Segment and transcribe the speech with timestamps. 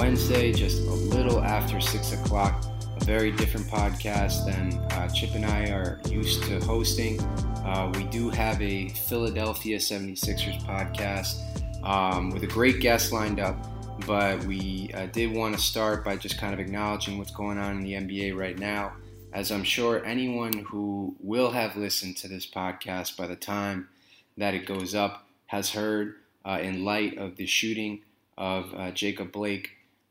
[0.00, 2.69] Wednesday, just a little after six o'clock.
[3.04, 7.20] Very different podcast than uh, Chip and I are used to hosting.
[7.64, 11.40] Uh, we do have a Philadelphia 76ers podcast
[11.84, 13.56] um, with a great guest lined up
[14.06, 17.78] but we uh, did want to start by just kind of acknowledging what's going on
[17.78, 18.92] in the NBA right now,
[19.32, 23.88] as I'm sure anyone who will have listened to this podcast by the time
[24.36, 28.00] that it goes up has heard uh, in light of the shooting
[28.38, 29.70] of uh, Jacob Blake.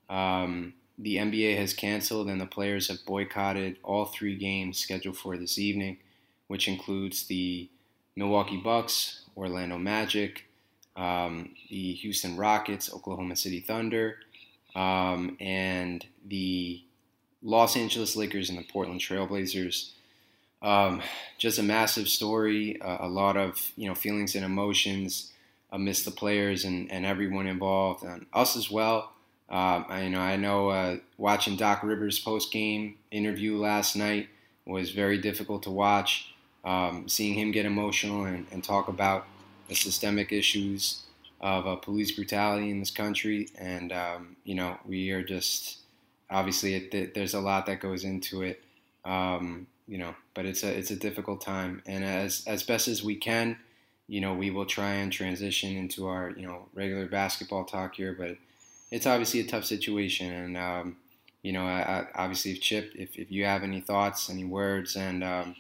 [0.10, 5.38] Um, the NBA has canceled and the players have boycotted all three games scheduled for
[5.38, 5.98] this evening,
[6.48, 7.70] which includes the
[8.18, 10.46] Milwaukee Bucks, Orlando Magic,
[10.98, 14.18] um, the Houston Rockets, Oklahoma City Thunder,
[14.76, 16.84] um, and the
[17.42, 19.92] Los Angeles Lakers and the Portland Trailblazers.
[20.62, 21.02] Um,
[21.38, 25.32] just a massive story, uh, a lot of you know feelings and emotions
[25.72, 29.14] amidst the players and, and everyone involved, and us as well.
[29.50, 34.30] Um, I you know I know uh, watching Doc Rivers post game interview last night
[34.66, 36.34] was very difficult to watch.
[36.64, 39.26] Um, seeing him get emotional and, and talk about
[39.70, 41.04] the systemic issues
[41.42, 45.78] of uh, police brutality in this country, and um, you know we are just
[46.30, 48.62] obviously it, th- there's a lot that goes into it,
[49.06, 53.04] um, you know, but it's a it's a difficult time, and as as best as
[53.04, 53.58] we can,
[54.08, 58.14] you know, we will try and transition into our you know regular basketball talk here,
[58.14, 58.38] but
[58.92, 60.98] it's obviously a tough situation, and um,
[61.42, 64.96] you know, I, I, obviously, if Chip, if, if you have any thoughts, any words,
[64.96, 65.56] and um,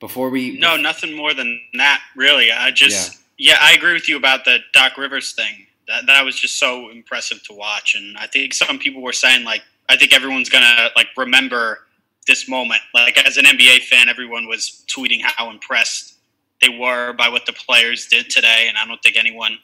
[0.00, 2.50] before we No, nothing more than that, really.
[2.50, 3.58] I just, yeah.
[3.60, 5.66] I agree with you about the Doc Rivers thing.
[5.88, 9.44] That that was just so impressive to watch, and I think some people were saying
[9.44, 11.80] like, I think everyone's gonna like remember
[12.26, 12.82] this moment.
[12.94, 16.14] Like as an NBA fan, everyone was tweeting how impressed
[16.60, 19.58] they were by what the players did today, and I don't think anyone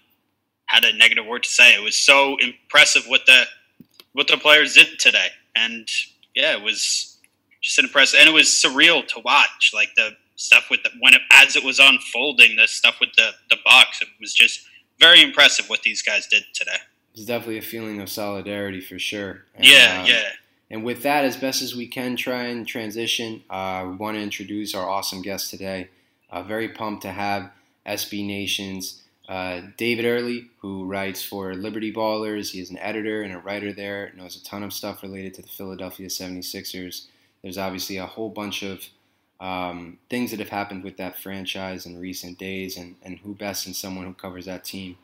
[0.66, 1.74] had a negative word to say.
[1.74, 3.44] It was so impressive what the
[4.12, 5.88] what the players did today, and
[6.34, 7.16] yeah, it was
[7.60, 9.72] just impressive, and it was surreal to watch.
[9.74, 13.30] Like the stuff with the when it, as it was unfolding, the stuff with the
[13.50, 14.66] the Bucks, it was just
[15.00, 16.78] very impressive what these guys did today.
[17.14, 19.44] There's definitely a feeling of solidarity for sure.
[19.54, 20.28] And, yeah, uh, yeah.
[20.70, 23.44] And with that, as best as we can, try and transition.
[23.48, 25.90] Uh, we want to introduce our awesome guest today.
[26.30, 27.50] Uh, very pumped to have
[27.86, 32.50] SB Nation's uh, David Early, who writes for Liberty Ballers.
[32.50, 35.42] He is an editor and a writer there, knows a ton of stuff related to
[35.42, 37.06] the Philadelphia 76ers.
[37.42, 38.84] There's obviously a whole bunch of
[39.40, 43.64] um, things that have happened with that franchise in recent days, and, and who best
[43.64, 44.96] than someone who covers that team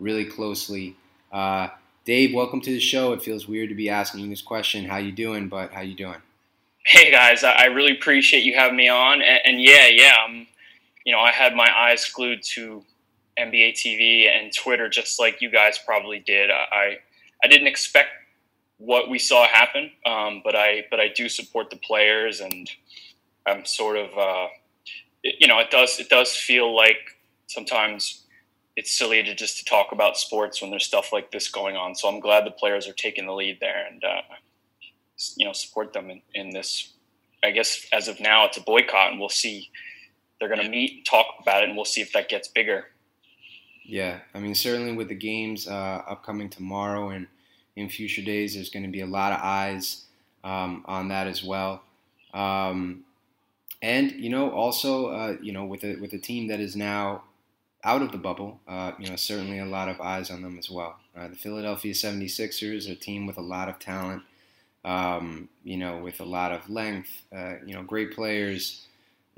[0.00, 0.96] really closely.
[1.32, 1.68] Uh,
[2.04, 3.12] Dave, welcome to the show.
[3.12, 4.86] It feels weird to be asking you this question.
[4.86, 5.48] How you doing?
[5.48, 6.22] But how you doing?
[6.84, 10.26] Hey guys, I really appreciate you having me on, and, and yeah, yeah,
[11.04, 12.82] you know, I had my eyes glued to
[13.38, 16.50] NBA TV and Twitter, just like you guys probably did.
[16.50, 16.98] I
[17.42, 18.10] I didn't expect
[18.78, 22.70] what we saw happen, um, but I but I do support the players, and
[23.46, 24.48] I'm sort of, uh,
[25.22, 27.16] it- you know, it does it does feel like
[27.46, 28.24] sometimes
[28.76, 31.94] it's silly to just to talk about sports when there's stuff like this going on.
[31.96, 34.22] So I'm glad the players are taking the lead there, and uh,
[35.36, 36.92] you know, support them in, in this.
[37.42, 39.70] I guess as of now, it's a boycott, and we'll see.
[40.38, 42.86] They're going to meet and talk about it, and we'll see if that gets bigger.
[43.88, 47.26] Yeah, I mean, certainly with the games uh, upcoming tomorrow and
[47.76, 50.04] in future days, there's going to be a lot of eyes
[50.44, 51.82] um, on that as well.
[52.34, 53.04] Um,
[53.82, 57.24] and you know, also, uh, you know, with a with a team that is now
[57.84, 60.70] out of the bubble, uh, you know, certainly a lot of eyes on them as
[60.70, 60.98] well.
[61.16, 64.24] Uh, the Philadelphia 76ers, a team with a lot of talent,
[64.84, 67.10] Um, you know, with a lot of length.
[67.36, 68.87] Uh, you know, great players.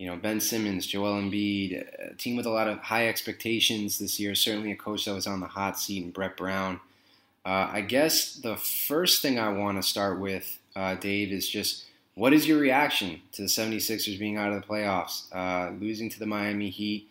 [0.01, 4.19] You know, Ben Simmons, Joel Embiid, a team with a lot of high expectations this
[4.19, 4.35] year.
[4.35, 6.81] Certainly a coach that was on the hot seat, and Brett Brown.
[7.45, 11.85] Uh, I guess the first thing I want to start with, uh, Dave, is just
[12.15, 16.19] what is your reaction to the 76ers being out of the playoffs, uh, losing to
[16.19, 17.07] the Miami Heat?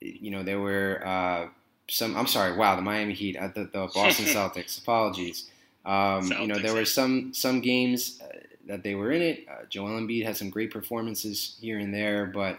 [0.00, 1.48] You know, there were uh,
[1.86, 2.16] some.
[2.16, 2.56] I'm sorry.
[2.56, 4.80] Wow, the Miami Heat, uh, the, the Boston Celtics.
[4.80, 5.50] Apologies.
[5.84, 9.46] Um, you know, there were some some games uh, that they were in it.
[9.48, 12.58] Uh, Joel Embiid had some great performances here and there, but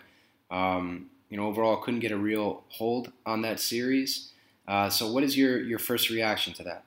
[0.50, 4.32] um, you know, overall couldn't get a real hold on that series.
[4.68, 6.84] Uh, so, what is your your first reaction to that?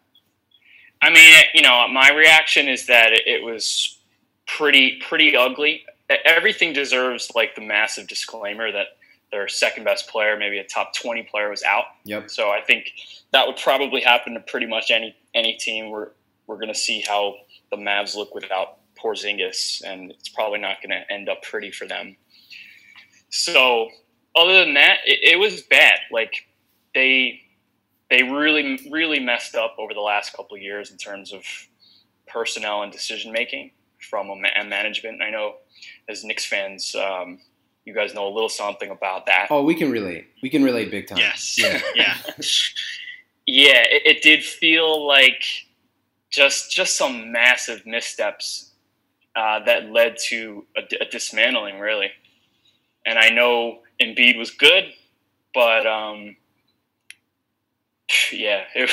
[1.02, 3.98] I mean, you know, my reaction is that it was
[4.46, 5.84] pretty pretty ugly.
[6.24, 8.98] Everything deserves like the massive disclaimer that
[9.30, 11.84] their second best player, maybe a top twenty player, was out.
[12.04, 12.30] Yep.
[12.30, 12.92] So I think
[13.32, 15.90] that would probably happen to pretty much any any team.
[15.90, 16.08] We're
[16.46, 17.36] we're going to see how
[17.70, 21.86] the Mavs look without Porzingis, and it's probably not going to end up pretty for
[21.86, 22.16] them.
[23.30, 23.88] So
[24.36, 25.98] other than that, it, it was bad.
[26.10, 26.46] Like
[26.94, 27.40] they
[28.10, 31.44] they really really messed up over the last couple of years in terms of
[32.26, 33.70] personnel and decision making
[34.08, 35.22] from a, ma- management.
[35.22, 35.56] I know
[36.08, 37.40] as Knicks fans, um,
[37.84, 39.48] you guys know a little something about that.
[39.50, 40.26] Oh, we can relate.
[40.42, 41.18] We can relate big time.
[41.18, 41.56] Yes.
[41.58, 41.80] Yeah.
[41.94, 42.16] Yeah.
[43.46, 45.44] yeah, it, it did feel like
[46.30, 48.69] just just some massive missteps
[49.36, 52.10] uh, that led to a, a, dismantling, really.
[53.06, 54.84] And I know Embiid was good,
[55.54, 56.36] but um,
[58.32, 58.90] yeah, it,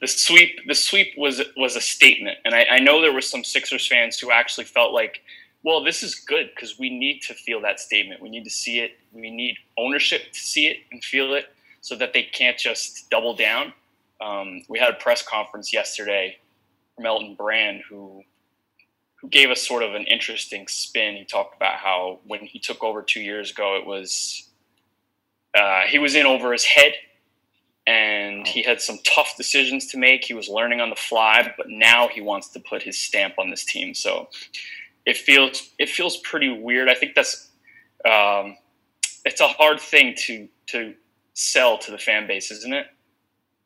[0.00, 3.44] the sweep the sweep was was a statement, and I, I, know there were some
[3.44, 5.22] Sixers fans who actually felt like,
[5.62, 8.22] well, this is good because we need to feel that statement.
[8.22, 8.92] We need to see it.
[9.12, 11.46] We need ownership to see it and feel it,
[11.80, 13.72] so that they can't just double down.
[14.20, 16.38] Um, we had a press conference yesterday
[16.96, 18.24] from Elton Brand, who
[19.20, 21.16] who gave us sort of an interesting spin.
[21.16, 24.48] He talked about how when he took over two years ago, it was
[25.56, 26.92] uh, he was in over his head
[27.86, 30.24] and he had some tough decisions to make.
[30.24, 33.50] He was learning on the fly, but now he wants to put his stamp on
[33.50, 33.94] this team.
[33.94, 34.28] So
[35.06, 36.88] it feels it feels pretty weird.
[36.88, 37.50] I think that's
[38.04, 38.56] um,
[39.24, 40.94] it's a hard thing to to
[41.32, 42.86] sell to the fan base, isn't it?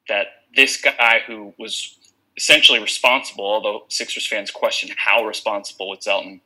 [0.09, 1.99] That this guy who was
[2.37, 6.41] essentially responsible, although Sixers fans question how responsible with Elton,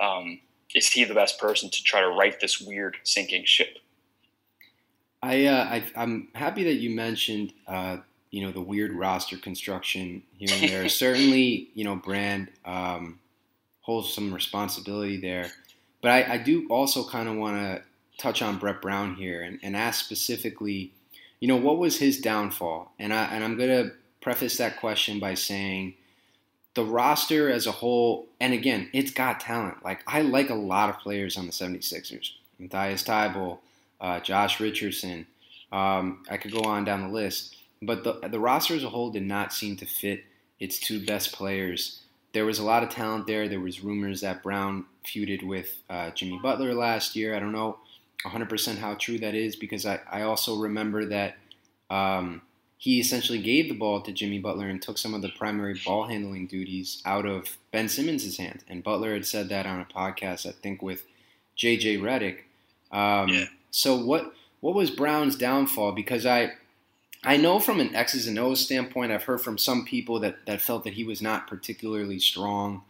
[0.00, 0.40] um,
[0.74, 3.78] is he the best person to try to right this weird sinking ship?
[5.22, 7.98] I, uh, I am happy that you mentioned uh,
[8.32, 10.88] you know the weird roster construction here and there.
[10.88, 13.20] Certainly, you know, Brand um,
[13.82, 15.52] holds some responsibility there,
[16.00, 17.82] but I, I do also kind of want to
[18.18, 20.92] touch on Brett Brown here and, and ask specifically,
[21.40, 22.92] you know, what was his downfall?
[22.98, 23.92] And I and I'm gonna
[24.22, 25.94] preface that question by saying
[26.74, 29.84] the roster as a whole, and again, it's got talent.
[29.84, 32.30] Like I like a lot of players on the 76ers.
[32.58, 33.58] Matthias Thybulle
[34.02, 35.26] uh, Josh Richardson.
[35.70, 39.10] Um, I could go on down the list, but the the roster as a whole
[39.10, 40.24] did not seem to fit
[40.60, 42.02] its two best players.
[42.34, 43.48] There was a lot of talent there.
[43.48, 47.34] There was rumors that Brown feuded with uh, Jimmy Butler last year.
[47.34, 47.78] I don't know
[48.24, 51.36] 100% how true that is because I, I also remember that
[51.90, 52.40] um,
[52.82, 56.08] he essentially gave the ball to Jimmy Butler and took some of the primary ball
[56.08, 58.64] handling duties out of Ben Simmons' hand.
[58.66, 61.04] And Butler had said that on a podcast, I think, with
[61.56, 62.38] JJ Redick.
[62.90, 63.44] Um, yeah.
[63.70, 65.92] So what what was Brown's downfall?
[65.92, 66.54] Because I
[67.22, 70.60] I know from an X's and O's standpoint, I've heard from some people that, that
[70.60, 72.82] felt that he was not particularly strong.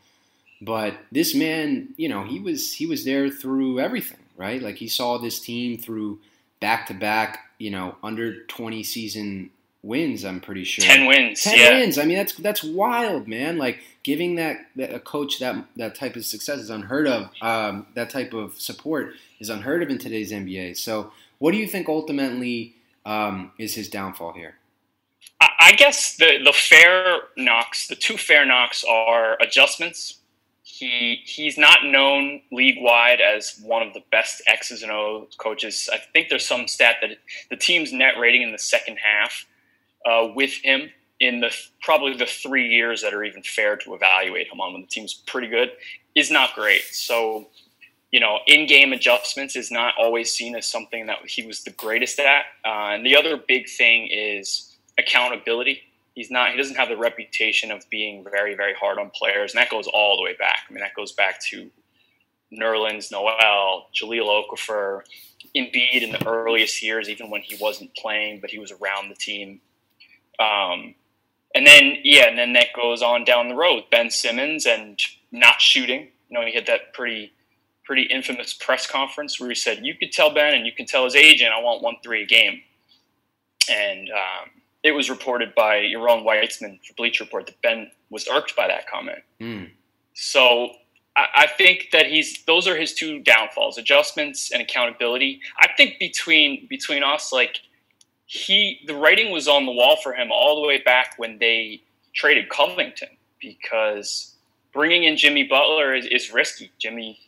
[0.63, 4.63] But this man, you know, he was he was there through everything, right?
[4.63, 6.19] Like he saw this team through
[6.61, 9.51] back to back, you know, under twenty season
[9.83, 10.25] wins.
[10.25, 11.43] I'm pretty sure ten wins.
[11.43, 11.79] Ten yeah.
[11.79, 11.99] wins.
[11.99, 13.59] I mean, that's that's wild, man.
[13.59, 17.31] Like giving that, that a coach that that type of success is unheard of.
[17.41, 20.77] Um, that type of support is unheard of in today's NBA.
[20.77, 22.75] So, what do you think ultimately
[23.05, 24.57] um, is his downfall here?
[25.41, 30.19] I guess the the fair knocks, the two fair knocks are adjustments.
[30.63, 35.89] He he's not known league wide as one of the best X's and O coaches.
[35.93, 37.11] I think there's some stat that
[37.51, 39.47] the team's net rating in the second half
[40.07, 40.91] uh, with him
[41.21, 44.83] in the probably the three years that are even fair to evaluate him on when
[44.83, 45.71] the team's pretty good
[46.15, 46.83] is not great.
[46.91, 47.49] So,
[48.11, 52.19] you know, in-game adjustments is not always seen as something that he was the greatest
[52.19, 52.45] at.
[52.65, 55.81] Uh, and the other big thing is accountability.
[56.15, 56.51] He's not.
[56.51, 59.87] He doesn't have the reputation of being very, very hard on players, and that goes
[59.87, 60.59] all the way back.
[60.69, 61.71] I mean, that goes back to
[62.53, 65.03] Nerlens Noel, Jahlil Okafor,
[65.57, 69.15] Embiid in the earliest years, even when he wasn't playing, but he was around the
[69.15, 69.61] team.
[70.43, 70.95] Um,
[71.55, 73.85] and then yeah, and then that goes on down the road.
[73.91, 74.99] Ben Simmons and
[75.31, 76.09] not shooting.
[76.29, 77.33] You know, he had that pretty
[77.85, 81.05] pretty infamous press conference where he said, "You could tell Ben and you can tell
[81.05, 82.63] his agent, I want one three a game."
[83.71, 84.51] And um,
[84.83, 88.89] it was reported by Yaron Weitzman for Bleacher Report that Ben was irked by that
[88.89, 89.21] comment.
[89.41, 89.71] Mm.
[90.15, 90.71] So
[91.17, 95.41] I, I think that he's those are his two downfalls: adjustments and accountability.
[95.61, 97.61] I think between between us, like
[98.33, 101.83] he, the writing was on the wall for him all the way back when they
[102.15, 104.37] traded Covington because
[104.73, 106.71] bringing in Jimmy Butler is, is risky.
[106.79, 107.21] Jimmy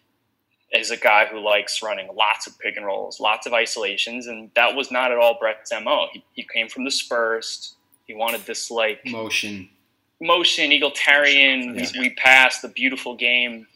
[0.73, 4.51] is a guy who likes running lots of pick and rolls, lots of isolations, and
[4.57, 6.07] that was not at all Brett's mo.
[6.11, 7.75] He, he came from the Spurs.
[8.07, 9.69] He wanted this like Motion.
[10.23, 11.75] motion, egalitarian.
[11.75, 11.87] Yeah.
[11.93, 13.67] We, we passed the beautiful game,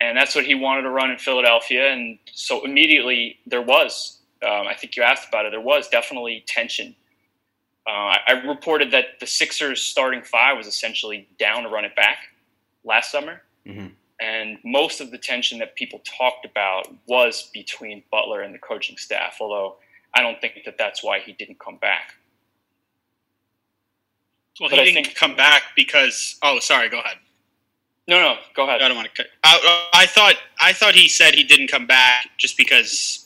[0.00, 1.92] and that's what he wanted to run in Philadelphia.
[1.92, 4.20] And so immediately there was.
[4.42, 5.50] Um, I think you asked about it.
[5.52, 6.94] There was definitely tension.
[7.86, 11.94] Uh, I, I reported that the Sixers starting five was essentially down to run it
[11.96, 12.18] back
[12.84, 13.92] last summer, Mhm.
[14.20, 18.96] and most of the tension that people talked about was between Butler and the coaching
[18.96, 19.36] staff.
[19.40, 19.76] Although
[20.14, 22.14] I don't think that that's why he didn't come back.
[24.60, 26.36] Well, But he I didn't think- come back because.
[26.42, 26.88] Oh, sorry.
[26.88, 27.18] Go ahead.
[28.08, 28.82] No, no, go ahead.
[28.82, 29.22] I don't want to.
[29.22, 30.36] cut- I, I thought.
[30.60, 33.21] I thought he said he didn't come back just because,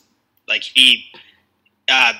[0.48, 1.04] like he,
[1.88, 2.12] uh,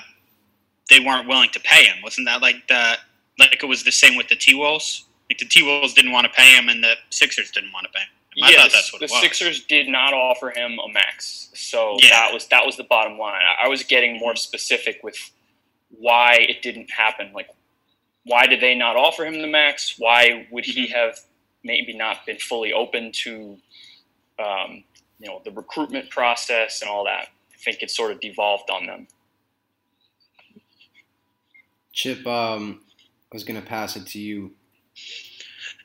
[0.89, 1.97] they weren't willing to pay him.
[2.03, 2.97] Wasn't that like the
[3.39, 5.05] like it was the same with the T Wolves?
[5.29, 7.91] Like the T Wolves didn't want to pay him, and the Sixers didn't want to
[7.93, 8.07] pay him.
[8.43, 9.21] I thought the, that's what the it was.
[9.21, 12.09] Sixers did not offer him a max, so Yeah.
[12.11, 13.41] that was that was the bottom line.
[13.59, 15.15] I, I was getting more specific with
[15.89, 17.31] why it didn't happen.
[17.33, 17.49] Like,
[18.25, 19.95] why did they not offer him the max?
[19.97, 21.19] Why would he have
[21.63, 23.57] maybe not been fully open to,
[24.37, 24.83] um,
[25.19, 27.29] you know, the recruitment process and all that?
[27.57, 29.07] I think it sort of devolved on them.
[31.91, 32.81] Chip, um,
[33.31, 34.51] I was gonna pass it to you.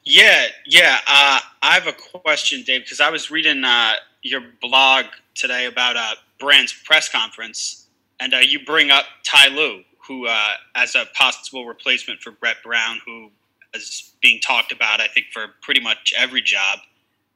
[0.04, 0.98] Yeah, yeah.
[1.06, 5.96] Uh, I have a question, Dave, because I was reading uh, your blog today about
[5.96, 7.86] uh, Brand's press conference,
[8.20, 12.56] and uh, you bring up Ty Lue, who uh, as a possible replacement for Brett
[12.62, 13.30] Brown, who
[13.74, 16.80] is being talked about, I think, for pretty much every job.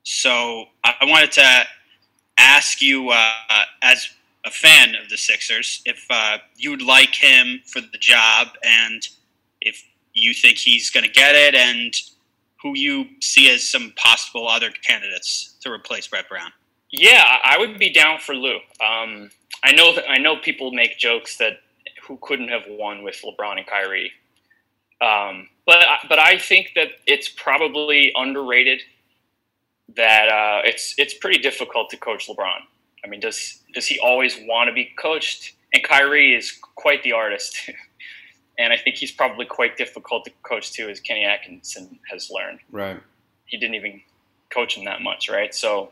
[0.02, 1.64] So I I wanted to
[2.37, 3.31] ask you, uh,
[3.83, 4.11] as
[4.47, 9.07] a fan of the Sixers, if uh, you'd like him for the job, and
[9.61, 9.83] if
[10.15, 11.93] you think he's going to get it, and
[12.62, 16.50] who you see as some possible other candidates to replace Brett Brown.
[16.91, 18.59] Yeah, I would be down for Lue.
[18.81, 19.31] Um,
[19.62, 21.59] I know that I know people make jokes that
[22.03, 24.12] who couldn't have won with LeBron and Kyrie,
[25.00, 28.81] um, but but I think that it's probably underrated.
[29.97, 32.61] That uh, it's it's pretty difficult to coach LeBron.
[33.07, 35.53] I mean, does does he always want to be coached?
[35.73, 37.71] And Kyrie is quite the artist,
[38.59, 42.61] and I think he's probably quite difficult to coach too, as Kenny Atkinson has learned
[42.71, 43.01] Right.
[43.47, 44.01] he didn't even
[44.51, 45.55] coach him that much, right?
[45.55, 45.91] So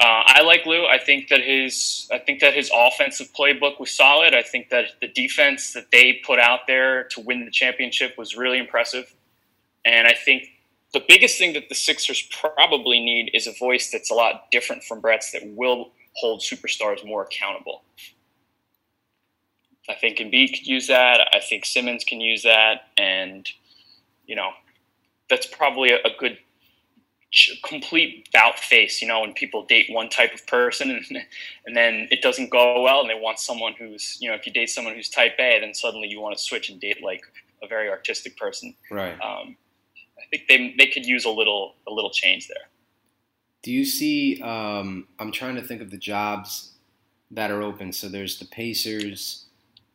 [0.00, 0.86] uh, I like Lue.
[0.86, 4.34] I think that his I think that his offensive playbook was solid.
[4.34, 8.36] I think that the defense that they put out there to win the championship was
[8.36, 9.14] really impressive.
[9.84, 10.44] And I think
[10.92, 14.84] the biggest thing that the Sixers probably need is a voice that's a lot different
[14.84, 17.82] from Brett's that will hold superstars more accountable.
[19.88, 21.28] I think Embiid could use that.
[21.32, 23.48] I think Simmons can use that, and
[24.26, 24.50] you know,
[25.28, 26.38] that's probably a, a good
[27.64, 31.04] complete bout face, you know, when people date one type of person and,
[31.66, 34.52] and then it doesn't go well and they want someone who's, you know, if you
[34.52, 37.22] date someone who's type A, then suddenly you want to switch and date like
[37.62, 38.74] a very artistic person.
[38.90, 39.14] Right.
[39.14, 39.56] Um,
[40.18, 42.68] I think they, they could use a little, a little change there.
[43.62, 44.40] Do you see?
[44.42, 46.72] Um, I'm trying to think of the jobs
[47.30, 47.92] that are open.
[47.92, 49.44] So there's the Pacers,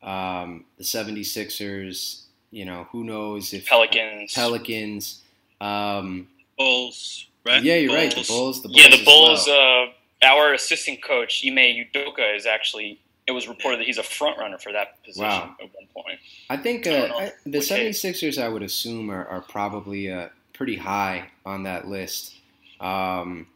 [0.02, 2.24] um, the 76ers.
[2.52, 4.34] You know, who knows if Pelicans.
[4.34, 5.22] Pelicans.
[5.60, 7.62] Um, Bulls, right?
[7.64, 8.10] yeah, you're right.
[8.14, 8.62] The Bulls.
[8.62, 8.78] The Bulls.
[8.82, 9.88] yeah, the Bulls, well.
[10.24, 14.38] uh, our assistant coach, Ime Udoka, is actually, it was reported that he's a front
[14.40, 15.56] runner for that position Wow.
[15.62, 16.20] at one point.
[16.50, 18.02] I think uh, don't I, the what case.
[18.04, 22.36] 76ers, I would assume, are, are probably uh, pretty high on that list.
[22.80, 23.48] Um,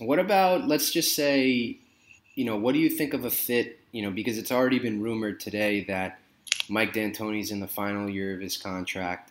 [0.00, 1.78] what about, let's just say,
[2.34, 3.78] you know, what do you think of a fit?
[3.92, 6.18] You know, because it's already been rumored today that
[6.68, 9.30] Mike D'Antoni's in the final year of his contract,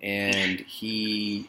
[0.00, 1.48] and he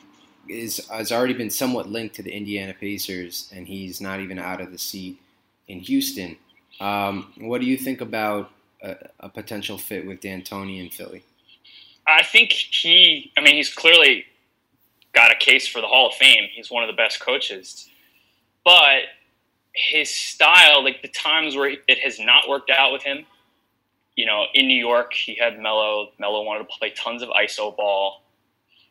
[0.49, 4.61] is has already been somewhat linked to the Indiana Pacers, and he's not even out
[4.61, 5.19] of the seat
[5.67, 6.37] in Houston.
[6.79, 11.23] Um, what do you think about a, a potential fit with D'Antoni in Philly?
[12.07, 14.25] I think he, I mean, he's clearly
[15.13, 16.49] got a case for the Hall of Fame.
[16.53, 17.89] He's one of the best coaches.
[18.67, 19.03] But
[19.73, 23.25] his style, like the times where it has not worked out with him,
[24.17, 26.09] you know, in New York, he had Melo.
[26.19, 28.23] Melo wanted to play tons of ISO ball.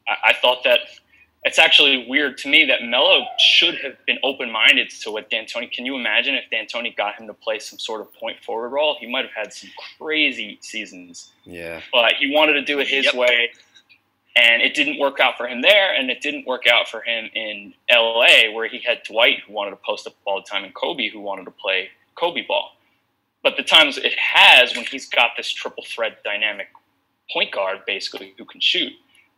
[0.09, 0.80] I, I thought that
[1.45, 5.71] it's actually weird to me that Melo should have been open minded to what D'Antoni.
[5.71, 8.97] Can you imagine if D'Antoni got him to play some sort of point forward role?
[8.99, 9.68] He might have had some
[9.99, 11.33] crazy seasons.
[11.45, 11.83] Yeah.
[11.92, 13.14] But he wanted to do it his Yep.
[13.14, 13.50] way,
[14.37, 17.31] and it didn't work out for him there, and it didn't work out for him
[17.35, 20.75] in LA, where he had Dwight who wanted to post up all the time and
[20.75, 22.76] Kobe who wanted to play Kobe ball.
[23.43, 26.69] But the times it has when he's got this triple threat dynamic
[27.33, 28.93] point guard basically who can shoot,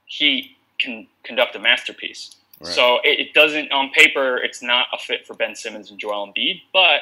[0.06, 2.36] he can conduct a masterpiece.
[2.60, 2.72] Right.
[2.72, 6.26] So it, it doesn't on paper it's not a fit for Ben Simmons and Joel
[6.26, 7.00] Embiid, but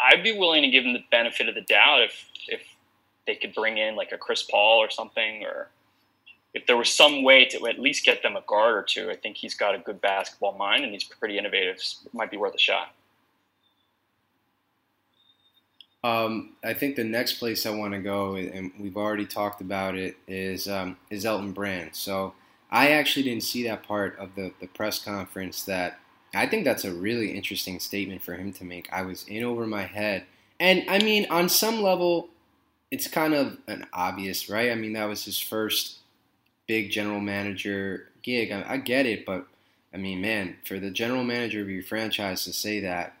[0.00, 2.62] I'd be willing to give him the benefit of the doubt if if
[3.26, 5.68] they could bring in like a Chris Paul or something, or
[6.54, 9.10] if there was some way to at least get them a guard or two.
[9.10, 11.76] I think he's got a good basketball mind and he's pretty innovative.
[11.76, 12.94] It might be worth a shot.
[16.04, 19.96] Um, I think the next place I want to go, and we've already talked about
[19.96, 21.90] it, is um, is Elton Brand.
[21.94, 22.34] So
[22.70, 25.62] I actually didn't see that part of the, the press conference.
[25.62, 25.98] That
[26.34, 28.86] I think that's a really interesting statement for him to make.
[28.92, 30.24] I was in over my head,
[30.60, 32.28] and I mean, on some level,
[32.90, 34.70] it's kind of an obvious, right?
[34.70, 36.00] I mean, that was his first
[36.66, 38.50] big general manager gig.
[38.50, 39.46] I, I get it, but
[39.92, 43.14] I mean, man, for the general manager of your franchise to say that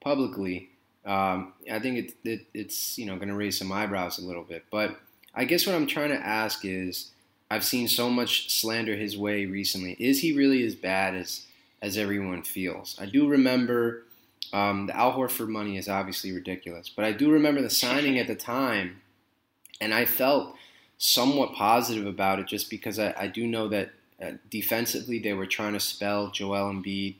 [0.00, 0.70] publicly
[1.04, 4.42] um, I think it, it, it's you know going to raise some eyebrows a little
[4.42, 4.64] bit.
[4.70, 4.98] But
[5.34, 7.10] I guess what I'm trying to ask is,
[7.50, 9.96] I've seen so much slander his way recently.
[9.98, 11.46] Is he really as bad as
[11.80, 12.96] as everyone feels?
[13.00, 14.04] I do remember
[14.52, 18.26] um, the Al Horford money is obviously ridiculous, but I do remember the signing at
[18.26, 19.00] the time,
[19.80, 20.54] and I felt
[21.02, 23.90] somewhat positive about it just because I, I do know that
[24.22, 27.16] uh, defensively they were trying to spell Joel Embiid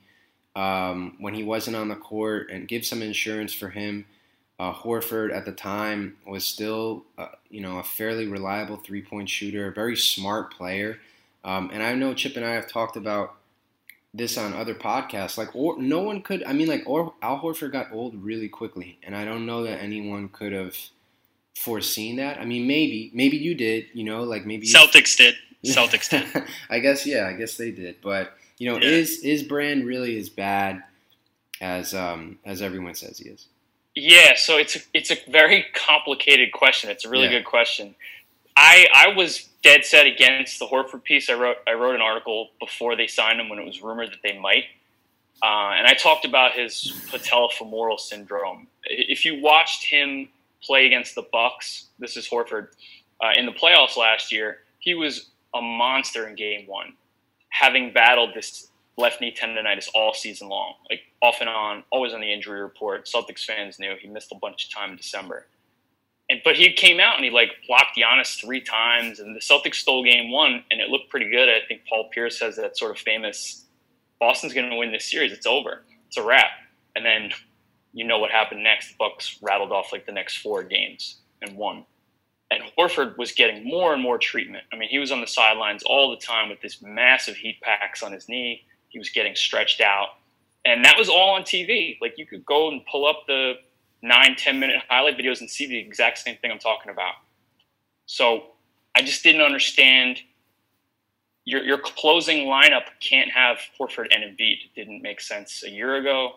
[0.54, 4.04] um, when he wasn't on the court and give some insurance for him.
[4.58, 9.68] Uh, Horford at the time was still, uh, you know, a fairly reliable three-point shooter,
[9.68, 10.98] a very smart player.
[11.42, 13.36] Um, and I know Chip and I have talked about
[14.12, 15.38] this on other podcasts.
[15.38, 16.44] Like, or, no one could.
[16.44, 19.80] I mean, like, or, Al Horford got old really quickly, and I don't know that
[19.80, 20.76] anyone could have
[21.60, 22.38] foreseen that.
[22.38, 23.86] I mean, maybe, maybe you did.
[23.92, 25.34] You know, like maybe you- Celtics did.
[25.64, 26.44] Celtics did.
[26.70, 27.96] I guess yeah, I guess they did.
[28.02, 28.88] But you know, Yeah.
[28.88, 30.82] is is Brand really as bad
[31.60, 33.46] as um as everyone says he is?
[33.94, 36.90] Yeah, so it's a, it's a very complicated question.
[36.90, 37.38] It's a really Yeah.
[37.38, 37.94] good question.
[38.56, 41.28] I I was dead set against the Horford piece.
[41.28, 44.22] I wrote I wrote an article before they signed him when it was rumored that
[44.22, 44.64] they might,
[45.42, 48.66] uh, and I talked about his patellofemoral syndrome.
[48.84, 50.28] If you watched him
[50.62, 52.68] play against the Bucks, this is Horford
[53.22, 54.58] uh, in the playoffs last year.
[54.78, 56.94] He was a monster in Game One,
[57.48, 62.20] having battled this left knee tendonitis all season long, like off and on, always on
[62.20, 63.06] the injury report.
[63.06, 65.46] Celtics fans knew he missed a bunch of time in December.
[66.28, 69.76] And but he came out and he like blocked Giannis three times, and the Celtics
[69.76, 71.48] stole game one, and it looked pretty good.
[71.48, 73.64] I think Paul Pierce has that sort of famous
[74.20, 75.32] Boston's going to win this series.
[75.32, 75.82] It's over.
[76.06, 76.50] It's a wrap.
[76.94, 77.30] And then
[77.92, 78.90] you know what happened next.
[78.90, 81.84] The Bucks rattled off like the next four games and won.
[82.50, 84.64] And Horford was getting more and more treatment.
[84.72, 88.02] I mean, he was on the sidelines all the time with this massive heat packs
[88.02, 88.62] on his knee.
[88.88, 90.08] He was getting stretched out.
[90.64, 91.96] And that was all on TV.
[92.00, 93.54] Like you could go and pull up the
[94.02, 97.14] nine, 10 minute highlight videos and see the exact same thing I'm talking about.
[98.06, 98.44] So
[98.96, 100.20] I just didn't understand
[101.44, 104.58] your your closing lineup can't have Horford and Embiid.
[104.64, 106.36] It didn't make sense a year ago.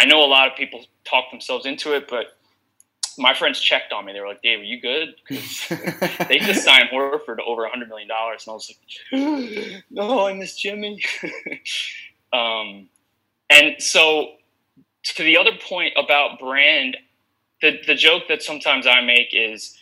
[0.00, 2.38] I know a lot of people talk themselves into it, but
[3.18, 4.14] my friends checked on me.
[4.14, 5.14] They were like, "Dave, are you good?"
[6.28, 8.08] They just signed Horford to over $100 million.
[8.10, 8.74] And I was
[9.12, 11.02] like, no, I miss Jimmy.
[12.32, 12.88] um,
[13.50, 14.36] and so,
[15.02, 16.96] to the other point about brand,
[17.60, 19.76] the, the joke that sometimes I make is,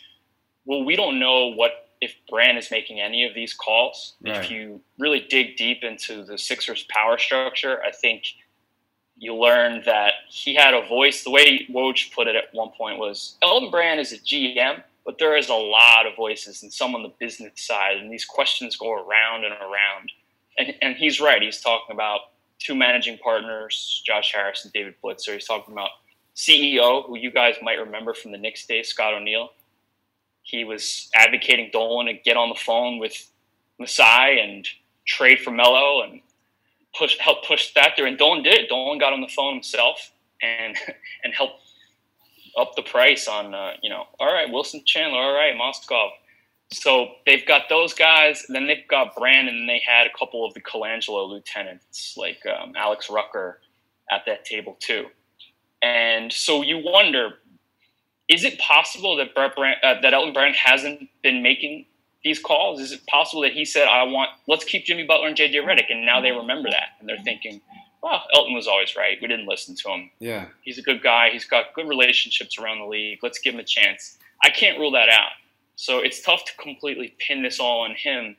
[0.65, 4.15] well, we don't know what if Brand is making any of these calls.
[4.21, 4.37] Right.
[4.37, 8.23] If you really dig deep into the Sixers power structure, I think
[9.19, 11.23] you learn that he had a voice.
[11.23, 15.17] The way Woj put it at one point was Elton Brand is a GM, but
[15.19, 18.77] there is a lot of voices and some on the business side, and these questions
[18.77, 20.11] go around and around.
[20.57, 21.41] And, and he's right.
[21.41, 22.21] He's talking about
[22.59, 25.33] two managing partners, Josh Harris and David Blitzer.
[25.33, 25.89] He's talking about
[26.35, 29.51] CEO, who you guys might remember from the Knicks days, Scott O'Neill.
[30.43, 33.29] He was advocating Dolan to get on the phone with
[33.77, 34.67] Masai and
[35.05, 36.21] trade for Melo and
[36.97, 38.07] push help push that through.
[38.07, 38.67] And Dolan did.
[38.69, 40.75] Dolan got on the phone himself and
[41.23, 41.61] and helped
[42.57, 44.05] up the price on uh, you know.
[44.19, 45.19] All right, Wilson Chandler.
[45.19, 46.09] All right, Mozgov.
[46.71, 48.45] So they've got those guys.
[48.47, 52.73] Then they've got Brandon, and they had a couple of the Colangelo lieutenants like um,
[52.75, 53.59] Alex Rucker
[54.11, 55.07] at that table too.
[55.81, 57.35] And so you wonder,
[58.27, 61.85] is it possible that Brett Brand, uh, that Elton Brand hasn't been making
[62.23, 62.79] these calls?
[62.79, 65.89] Is it possible that he said, "I want let's keep Jimmy Butler and JJ Redick,"
[65.89, 67.61] and now they remember that and they're thinking,
[68.01, 69.17] "Well, Elton was always right.
[69.21, 70.11] We didn't listen to him.
[70.19, 70.45] Yeah.
[70.61, 71.29] He's a good guy.
[71.31, 73.19] He's got good relationships around the league.
[73.21, 75.31] Let's give him a chance." I can't rule that out.
[75.75, 78.35] So it's tough to completely pin this all on him.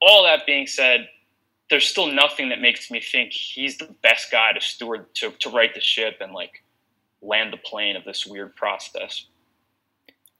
[0.00, 1.08] All that being said,
[1.70, 5.50] there's still nothing that makes me think he's the best guy to steward to, to
[5.50, 6.62] right the ship and like
[7.22, 9.26] land the plane of this weird process.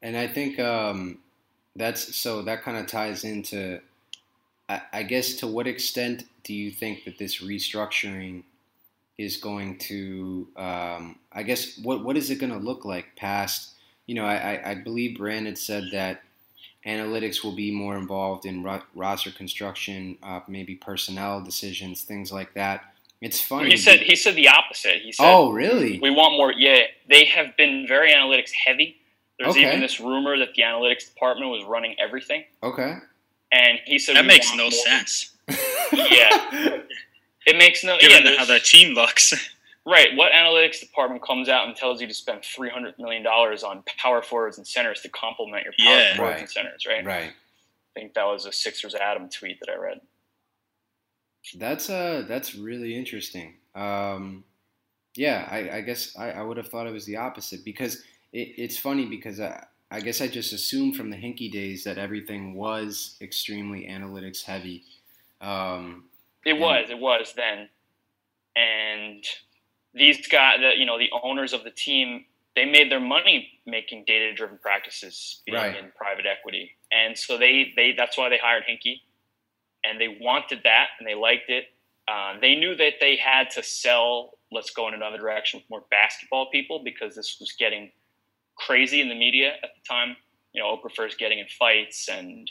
[0.03, 1.19] And I think um,
[1.77, 3.81] that's so that kind of ties into,
[4.69, 8.45] I, I guess, to what extent do you think that this restructuring
[9.19, 13.73] is going to, um, I guess, what what is it going to look like past?
[14.07, 16.23] You know, I, I believe Brandon said that
[16.87, 22.55] analytics will be more involved in ro- roster construction, uh, maybe personnel decisions, things like
[22.55, 22.85] that.
[23.21, 23.71] It's funny.
[23.71, 25.01] He said he said the opposite.
[25.03, 25.99] He said, "Oh, really?
[26.01, 28.99] We want more." Yeah, they have been very analytics heavy.
[29.39, 29.67] There's Okay.
[29.69, 32.95] even this rumor that the analytics department was running everything, Okay.
[33.53, 35.37] and he said That makes no more." sense,
[35.93, 36.81] Yeah,
[37.47, 37.99] it makes no.
[37.99, 39.33] given yeah, how there's- the team looks.
[39.89, 40.17] Right.
[40.17, 43.85] What analytics department comes out and tells you to spend three hundred million dollars on
[44.03, 46.17] power forwards and centers to complement your power Yeah.
[46.17, 46.41] forwards Right.
[46.41, 46.87] and centers?
[46.87, 47.05] Right?
[47.05, 47.31] right.
[47.31, 50.01] I think that was a Sixers Adam tweet that I read.
[51.55, 53.55] That's uh that's really interesting.
[53.77, 54.43] Um,
[55.15, 58.03] yeah, I, I guess I, I would have thought it was the opposite because
[58.37, 61.97] it, it's funny because I, I guess I just assumed from the Hinkie days that
[61.97, 64.85] everything was extremely analytics heavy.
[65.41, 66.05] Um,
[66.45, 66.91] It was.
[66.91, 67.69] It was then,
[68.55, 69.25] and
[69.95, 74.05] these guys, the, you know, the owners of the team, they made their money making
[74.07, 75.77] data-driven practices Right.
[75.77, 79.01] in private equity, and so they they that's why they hired Hinkie,
[79.85, 81.65] and they wanted that and they liked it.
[82.09, 84.39] Uh, they knew that they had to sell.
[84.53, 87.91] Let's go in another direction with more basketball people because this was getting
[88.57, 90.17] crazy in the media at the time.
[90.53, 92.51] You know, Okafor is getting in fights, and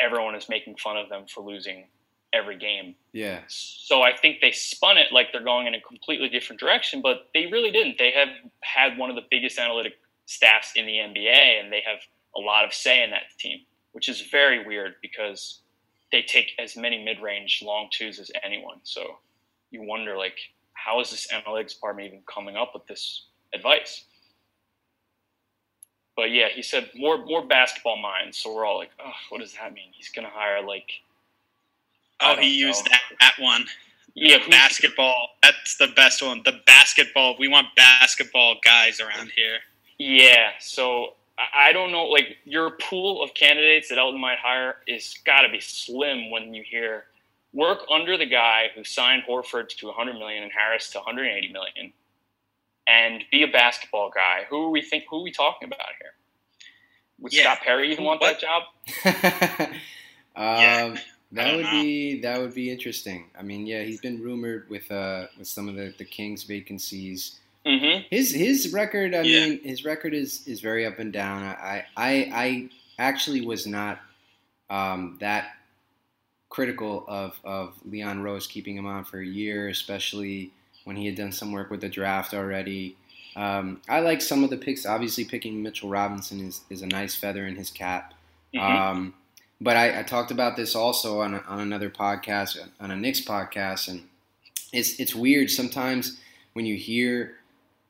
[0.00, 1.86] everyone is making fun of them for losing
[2.32, 2.94] every game.
[3.12, 7.00] yeah, So I think they spun it like they're going in a completely different direction,
[7.00, 7.98] but they really didn't.
[7.98, 8.28] They have
[8.60, 9.94] had one of the biggest analytic
[10.26, 12.00] staffs in the NBA, and they have
[12.36, 13.60] a lot of say in that team,
[13.92, 15.60] which is very weird because
[16.12, 18.78] they take as many mid-range long twos as anyone.
[18.82, 19.18] So
[19.70, 20.38] you wonder, like,
[20.74, 24.04] how is this analytics department even coming up with this advice?
[26.16, 28.38] But yeah, he said more more basketball minds.
[28.38, 29.90] So we're all like, oh, what does that mean?
[29.92, 30.90] He's going to hire like
[32.20, 33.66] Oh, he used that, that one.
[34.14, 35.30] yeah, Basketball.
[35.42, 36.40] That's the best one.
[36.44, 37.36] The basketball.
[37.38, 39.58] We want basketball guys around here.
[39.98, 42.04] Yeah, so I I don't know.
[42.06, 46.54] Like your pool of candidates that Elton might hire is got to be slim when
[46.54, 47.04] you hear
[47.52, 51.92] work under the guy who signed Horford to 100 million and Harris to 180 million,
[52.86, 54.44] and be a basketball guy.
[54.50, 55.04] Who are we think?
[55.10, 56.12] Who are we talking about here?
[57.20, 57.42] Would Yeah.
[57.54, 58.40] Scott Perry even want What?
[58.40, 58.62] that job?
[60.36, 60.96] um, Yeah,
[61.32, 61.70] that would know.
[61.82, 63.30] be that would be interesting.
[63.38, 67.40] I mean, yeah, he's been rumored with uh with some of the the Kings vacancies.
[67.64, 68.06] Mm-hmm.
[68.10, 69.46] His his record, I Yeah.
[69.48, 71.42] mean, his record is is very up and down.
[71.42, 72.68] I I I
[72.98, 73.98] actually was not
[74.70, 75.50] um, that
[76.48, 80.52] critical of of Leon Rose keeping him on for a year, especially
[80.86, 82.96] when he had done some work with the draft already.
[83.34, 84.86] Um, I like some of the picks.
[84.86, 88.14] Obviously, picking Mitchell Robinson is, is a nice feather in his cap.
[88.54, 88.60] Mhm.
[88.60, 89.14] Um,
[89.60, 93.20] but I, I talked about this also on, a, on another podcast, on a Knicks
[93.20, 94.08] podcast, and
[94.72, 96.20] it's it's weird sometimes
[96.52, 97.34] when you hear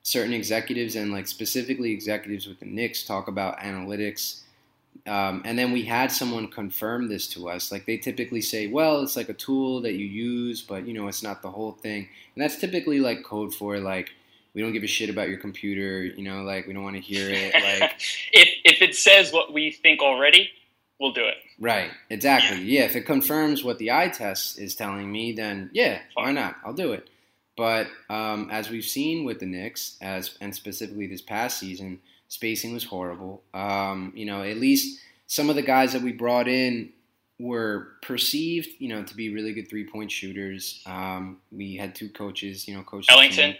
[0.03, 4.41] certain executives and like specifically executives with the Knicks talk about analytics.
[5.07, 7.71] Um, and then we had someone confirm this to us.
[7.71, 11.07] Like they typically say, well, it's like a tool that you use, but you know,
[11.09, 12.09] it's not the whole thing.
[12.35, 14.11] And that's typically like code for like,
[14.55, 17.03] we don't give a shit about your computer, you know, like we don't want to
[17.03, 17.55] hear it.
[17.81, 18.01] Like,
[18.33, 20.51] if if it says what we think already,
[20.99, 21.37] we'll do it.
[21.61, 22.63] right, exactly.
[22.63, 22.83] Yeah.
[22.85, 26.57] if it confirms what the eye test is telling me, then yeah, why not?
[26.65, 27.09] I'll do it.
[27.57, 32.73] But um, as we've seen with the Knicks, as and specifically this past season, spacing
[32.73, 33.43] was horrible.
[33.55, 36.91] Um, you know, at least some of the guys that we brought in
[37.39, 40.83] were perceived, you know, to be really good three point shooters.
[40.87, 43.57] Um, we had two coaches, you know, coach Ellington.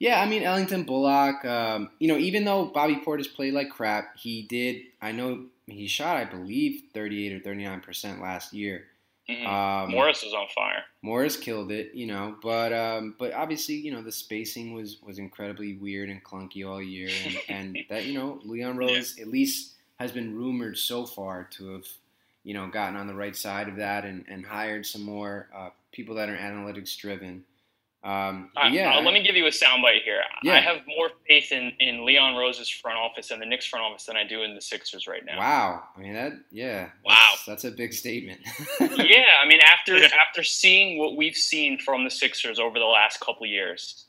[0.00, 1.44] Yeah, I mean Ellington Bullock.
[1.44, 4.82] Um, you know, even though Bobby Portis played like crap, he did.
[5.00, 8.86] I know he shot, I believe, thirty-eight or thirty-nine percent last year.
[9.28, 9.46] Mhm.
[9.46, 10.84] Um, Morris is on fire.
[11.00, 15.18] Morris killed it, you know, but um, but obviously, you know, the spacing was was
[15.18, 19.74] incredibly weird and clunky all year, and, and that you know, Leon Rose at least
[19.98, 21.86] has been rumored so far to have,
[22.42, 25.70] you know, gotten on the right side of that and, and hired some more uh,
[25.92, 27.44] people that are analytics driven.
[28.04, 30.20] Um, Uh, yeah, uh, let me give you a soundbite here.
[30.42, 30.52] Yeah.
[30.54, 34.04] I have more faith in, in Leon Rose's front office and the Knicks front office
[34.04, 35.38] than I do in the Sixers right now.
[35.38, 35.82] Wow.
[35.96, 36.32] I mean that.
[36.52, 36.90] Yeah.
[37.02, 37.14] Wow.
[37.32, 38.40] That's, that's a big statement.
[38.80, 39.96] yeah, I mean after
[40.28, 44.04] after seeing what we've seen from the Sixers over the last couple of years,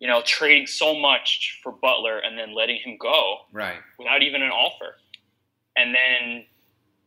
[0.00, 3.78] you know, trading so much for Butler and then letting him go Right.
[3.98, 4.96] without even an offer,
[5.76, 6.44] and then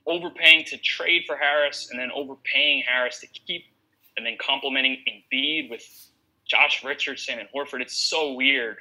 [0.07, 3.65] overpaying to trade for Harris, and then overpaying Harris to keep,
[4.17, 5.83] and then complimenting Embiid with
[6.49, 7.81] Josh Richardson and Horford.
[7.81, 8.77] It's so weird.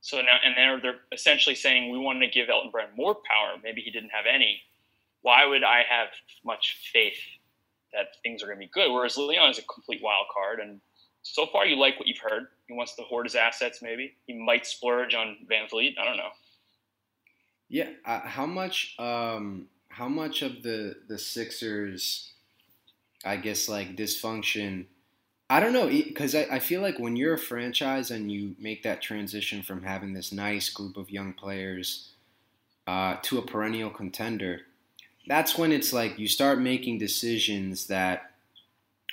[0.00, 3.58] So now, and they're they're essentially saying we wanted to give Elton Brand more power.
[3.62, 4.62] Maybe he didn't have any.
[5.22, 6.08] Why would I have
[6.44, 7.18] much faith
[7.92, 8.92] that things are going to be good?
[8.92, 10.80] Whereas Leon is a complete wild card, and
[11.22, 12.46] so far you like what you've heard.
[12.68, 13.82] He wants to hoard his assets.
[13.82, 15.98] Maybe he might splurge on VanVleet.
[15.98, 16.30] I don't know.
[17.68, 17.90] Yeah.
[18.04, 18.94] Uh, how much?
[18.98, 22.32] Um, how much of the the Sixers,
[23.24, 24.86] I guess, like dysfunction?
[25.50, 28.82] I don't know because I, I feel like when you're a franchise and you make
[28.82, 32.10] that transition from having this nice group of young players
[32.86, 34.62] uh, to a perennial contender,
[35.26, 38.32] that's when it's like you start making decisions that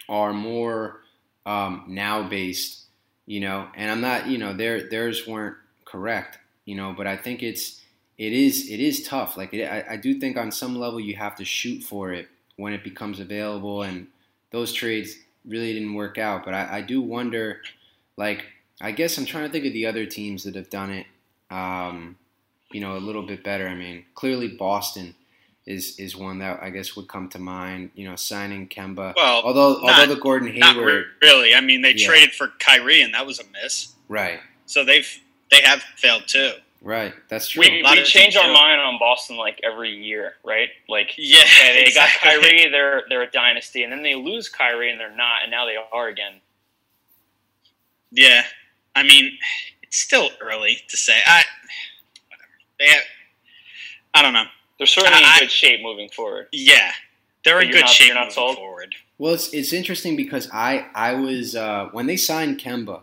[0.10, 1.02] are more
[1.46, 2.84] um, now based,
[3.26, 3.68] you know.
[3.76, 7.82] And I'm not, you know, their theirs weren't correct, you know, but I think it's
[8.18, 9.38] it is it is tough.
[9.38, 12.28] Like it, I, I do think on some level you have to shoot for it
[12.58, 14.08] when it becomes available, and
[14.52, 15.16] those trades
[15.48, 16.46] really didn't work out.
[16.46, 17.62] But I, I do wonder,
[18.18, 18.46] like
[18.82, 21.06] I guess I'm trying to think of the other teams that have done it,
[21.50, 22.18] um,
[22.72, 23.68] you know, a little bit better.
[23.68, 25.16] I mean, clearly Boston
[25.66, 27.92] is is one that I guess would come to mind.
[27.96, 29.14] You know, signing Kemba.
[29.16, 31.56] Well, although not- although the Gordon Hayward, re- really.
[31.56, 32.06] I mean, they Yeah.
[32.08, 33.94] traded for Kyrie, and that was a miss.
[34.08, 35.08] right, So they've
[35.52, 36.54] they have failed too.
[36.82, 37.62] Right, that's true.
[37.62, 40.70] We, we change our mind on Boston like every year, right?
[40.90, 42.30] Like Yeah, okay, they exactly.
[42.32, 45.52] got Kyrie, they're they're a dynasty, and then they lose Kyrie and they're not, and
[45.52, 46.34] now they are again.
[48.12, 48.44] Yeah,
[48.96, 49.38] I mean,
[49.84, 51.18] it's still early to say.
[51.26, 51.44] I
[52.30, 52.44] whatever.
[52.80, 53.04] They have,
[54.14, 54.46] I don't know.
[54.78, 56.48] They're certainly I- in good shape moving forward.
[56.52, 56.92] Yeah,
[57.44, 58.56] they're But in good not- shape you're not moving sold?
[58.58, 58.96] forward.
[59.18, 63.02] Well, it's it's interesting because I I was uh, when they signed Kemba,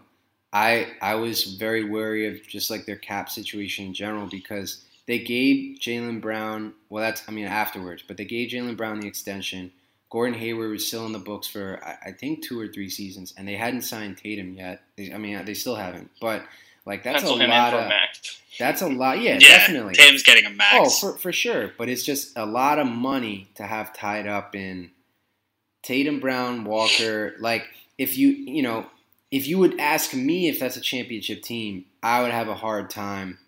[0.53, 5.19] I I was very wary of just like their cap situation in general because they
[5.19, 9.73] gave Jaylen Brown well that's I mean afterwards, but they gave Jaylen Brown the extension.
[10.11, 13.33] Gordon Hayward was still in the books for I, I think two or three seasons,
[13.37, 14.83] and they hadn't signed Tatum yet.
[14.97, 16.45] They, I mean they still haven't, but
[16.85, 18.41] like that's Pencil a lot of max.
[18.59, 19.21] that's a lot.
[19.21, 19.95] Yeah, Yeah, definitely.
[19.95, 20.75] Tatum's getting a max.
[21.03, 21.73] Oh, for, for sure.
[21.79, 24.91] But it's just a lot of money to have tied up in
[25.83, 27.35] Tatum, Brown, Walker.
[27.39, 28.87] Like, if you, you know,
[29.33, 32.91] if you would ask me if that's a championship team, I would have a hard
[32.91, 33.39] time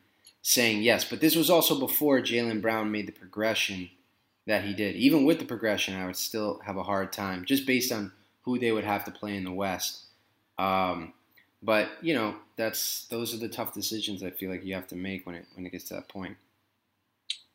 [0.40, 1.04] saying yes.
[1.04, 3.90] But this was also before Jaylen Brown made the progression
[4.46, 4.96] that he did.
[4.96, 8.58] Even with the progression, I would still have a hard time just based on who
[8.58, 10.04] they would have to play in the West.
[10.58, 11.12] Um,
[11.62, 14.96] but you know, that's those are the tough decisions I feel like you have to
[14.96, 16.36] make when it when it gets to that point.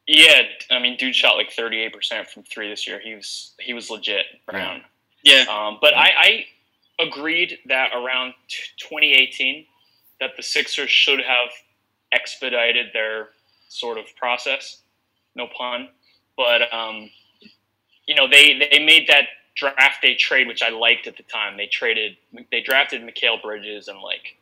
[0.05, 2.99] Yeah, I mean, dude shot like thirty eight percent from three this year.
[2.99, 4.81] He was he was legit Brown.
[5.23, 6.45] yeah, Um, but I, I
[6.99, 8.33] agreed that around
[8.77, 9.65] 2018
[10.19, 11.49] that the Sixers should have
[12.11, 13.29] expedited their
[13.69, 14.81] sort of process.
[15.35, 15.89] No pun,
[16.35, 17.09] but um,
[18.05, 21.57] you know they they made that draft day trade, which I liked at the time.
[21.57, 22.17] They traded
[22.51, 24.37] they drafted Mikal Bridges and like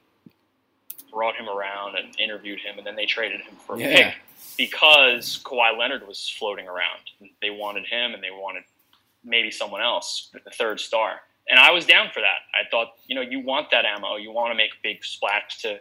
[1.12, 3.96] brought him around and interviewed him, and then they traded him for a Yeah.
[4.12, 4.16] pick
[4.58, 7.02] because Kawhi Leonard was floating around.
[7.42, 8.64] They wanted him, and they wanted
[9.24, 11.22] maybe someone else, the third star.
[11.50, 12.40] And I was down for that.
[12.54, 14.18] I thought, you know, you want that ammo.
[14.18, 15.80] You want to make a big splash to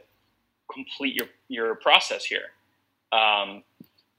[0.72, 2.52] complete your, your process here.
[3.12, 3.62] Um,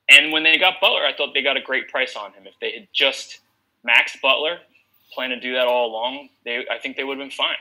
[0.10, 2.48] and when they got Butler, I thought they got a great price on him.
[2.48, 3.42] If they had just
[3.88, 4.60] maxed Butler,
[5.14, 7.56] planned to do that all along, they I think they would have been fine.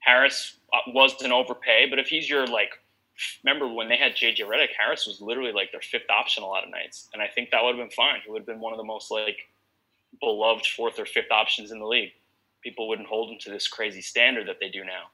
[0.00, 2.70] Harris uh, was an overpay, but if he's your like,
[3.44, 6.64] remember when they had JJ Redick, Harris was literally like their fifth option a lot
[6.64, 8.20] of nights, and I think that would have been fine.
[8.24, 9.48] He would have been one of the most like
[10.20, 12.12] beloved fourth or fifth options in the league.
[12.62, 15.10] People wouldn't hold him to this crazy standard that they do now.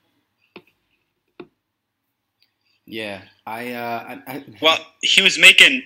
[2.87, 5.83] Yeah, I, uh, I, I well, he was making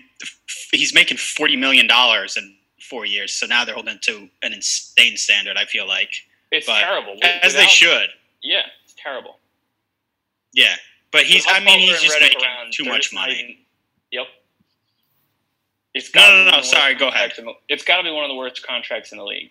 [0.71, 2.55] he's making forty million dollars in
[2.89, 3.33] four years.
[3.33, 5.57] So now they're holding to an insane standard.
[5.57, 6.11] I feel like,
[6.53, 7.19] It's But- terrible.
[7.43, 8.09] as they should.
[8.43, 9.39] Yeah, it's terrible.
[10.53, 10.75] Yeah,
[11.11, 11.45] but he's.
[11.49, 12.41] I mean, he's just and making
[12.73, 13.33] too much money.
[13.35, 13.57] even-
[14.13, 14.27] yep.
[15.95, 17.33] It's No, gotta no, no, one of the sorry, go ahead.
[17.37, 19.51] the- It's got to be one of the worst contracts in the league.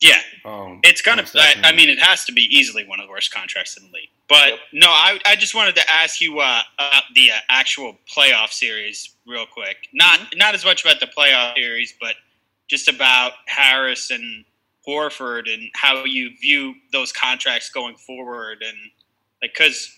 [0.00, 1.24] Yeah, oh, it's gonna.
[1.34, 3.90] I, I mean, it has to be easily one of the worst contracts in the
[3.92, 4.10] league.
[4.28, 4.58] But Yep.
[4.74, 9.14] no, I, I just wanted to ask you uh, about the uh, actual playoff series
[9.26, 9.76] real quick.
[9.92, 10.38] Not Mm-hmm.
[10.38, 12.14] not as much about the playoff series, but
[12.68, 14.44] just about Harris and
[14.86, 18.76] Horford and how you view those contracts going forward, and
[19.42, 19.90] like because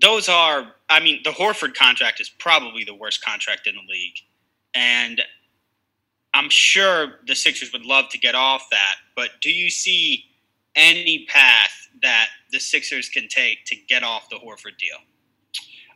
[0.00, 4.16] those are, I mean, the Horford contract is probably the worst contract in the league,
[4.74, 5.20] and
[6.34, 8.96] I'm sure the Sixers would love to get off that.
[9.16, 10.24] But do you see
[10.76, 14.98] any path that the Sixers can take to get off the Horford deal?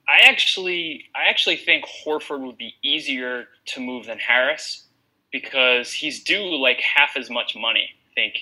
[0.08, 4.84] I actually, I actually think Horford would be easier to move than Harris
[5.32, 7.88] because he's due like half as much money.
[8.10, 8.34] I think,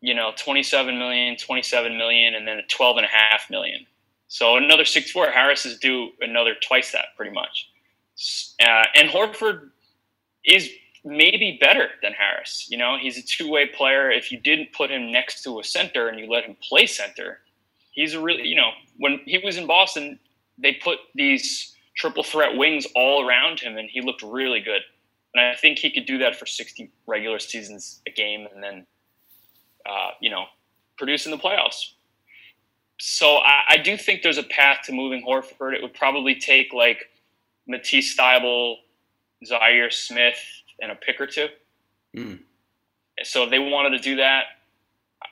[0.00, 3.86] you know, 27 million, 27 million, and then 12 and a half million.
[4.28, 5.30] So another six four.
[5.30, 7.70] Harris is due another twice that, pretty much.
[8.60, 9.70] Uh, and Horford
[10.44, 10.70] is
[11.04, 12.66] maybe better than Harris.
[12.70, 14.10] You know, he's a two way player.
[14.10, 17.40] If you didn't put him next to a center and you let him play center,
[17.92, 20.18] he's a really, you know, when he was in Boston,
[20.58, 24.82] they put these triple threat wings all around him and he looked really good.
[25.34, 28.86] And I think he could do that for 60 regular seasons a game and then,
[29.84, 30.44] uh, you know,
[30.96, 31.92] produce in the playoffs.
[33.00, 35.74] So I, I, do think there's a path to moving Horford.
[35.74, 37.10] It would probably take like
[37.66, 38.76] Matisse Thybulle,
[39.44, 40.38] Zhaire Smith,
[40.80, 41.48] and a pick or two.
[42.16, 42.40] Mm.
[43.22, 44.44] So if they wanted to do that,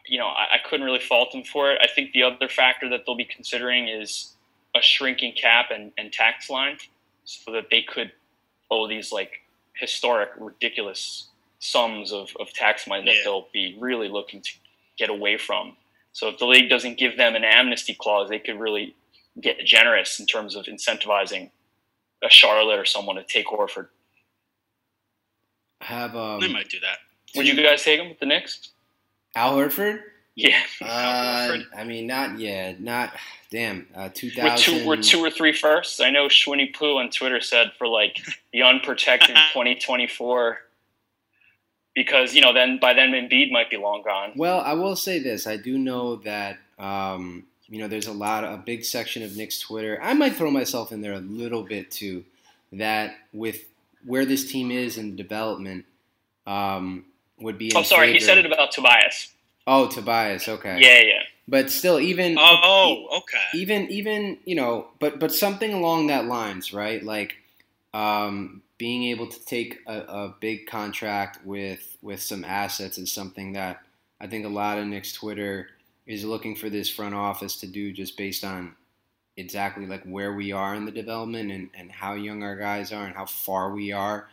[0.06, 1.78] you know, I, I couldn't really fault them for it.
[1.82, 4.34] I think the other factor that they'll be considering is
[4.74, 6.78] a shrinking cap and, and tax line
[7.24, 8.12] so that they could
[8.70, 9.42] owe these like
[9.74, 11.28] historic, ridiculous
[11.58, 13.20] sums of, of tax money that yeah.
[13.24, 14.50] they'll be really looking to
[14.96, 15.76] get away from.
[16.12, 18.94] So if the league doesn't give them an amnesty clause, they could really
[19.40, 21.50] get generous in terms of incentivizing
[22.22, 23.88] a Charlotte or someone to take Horford.
[25.82, 26.98] Have um, they might do that.
[27.36, 28.70] Would you guys take him with the Knicks?
[29.34, 30.00] Al Horford?
[30.34, 30.60] Yeah.
[30.82, 32.80] Uh, I mean, not yet.
[32.80, 33.12] Not
[33.50, 33.86] damn.
[33.94, 34.74] Uh, two thousand.
[34.74, 36.00] We're two, we're two or three firsts.
[36.00, 38.20] I know Schwinny Poo on Twitter said for like
[38.52, 40.58] the unprotected twenty twenty four.
[41.94, 44.32] Because you know, then by then Embiid might be long gone.
[44.34, 48.44] Well, I will say this: I do know that um, you know there's a lot,
[48.44, 50.00] of, a big section of Knicks Twitter.
[50.02, 52.24] I might throw myself in there a little bit too.
[52.72, 53.64] That with
[54.04, 55.84] where this team is in development,
[56.46, 57.04] um,
[57.38, 57.72] would be.
[57.74, 58.14] Oh, sorry, favor.
[58.14, 59.32] he said it about Tobias.
[59.66, 60.48] Oh, Tobias.
[60.48, 60.78] Okay.
[60.80, 61.22] Yeah, yeah.
[61.48, 63.58] But still, even oh, okay.
[63.58, 67.02] Even even you know, but but something along that lines, right?
[67.02, 67.34] Like
[67.94, 73.52] um, being able to take a, a, big contract with with some assets is something
[73.52, 73.82] that
[74.20, 75.68] I think a lot of Knicks Twitter
[76.06, 78.74] is looking for this front office to do, just based on
[79.36, 83.04] exactly like where we are in the development and, and how young our guys are
[83.04, 84.28] and how far we are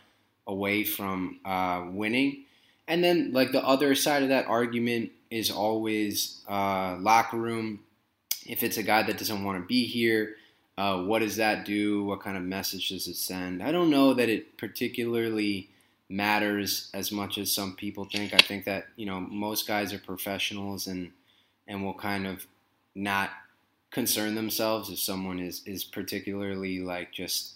[0.46, 2.44] away from uh, winning.
[2.88, 7.80] And then like the other side of that argument is always uh, locker room.
[8.46, 10.36] If it's a guy that doesn't want to be here,
[10.76, 12.04] uh, what does that do?
[12.04, 13.62] What kind of message does it send?
[13.62, 15.68] I don't know that it particularly
[16.08, 18.34] matters as much as some people think.
[18.34, 21.12] I think that you know most guys are professionals and
[21.68, 22.46] and will kind of
[22.94, 23.30] not
[23.90, 27.54] concern themselves if someone is is particularly like just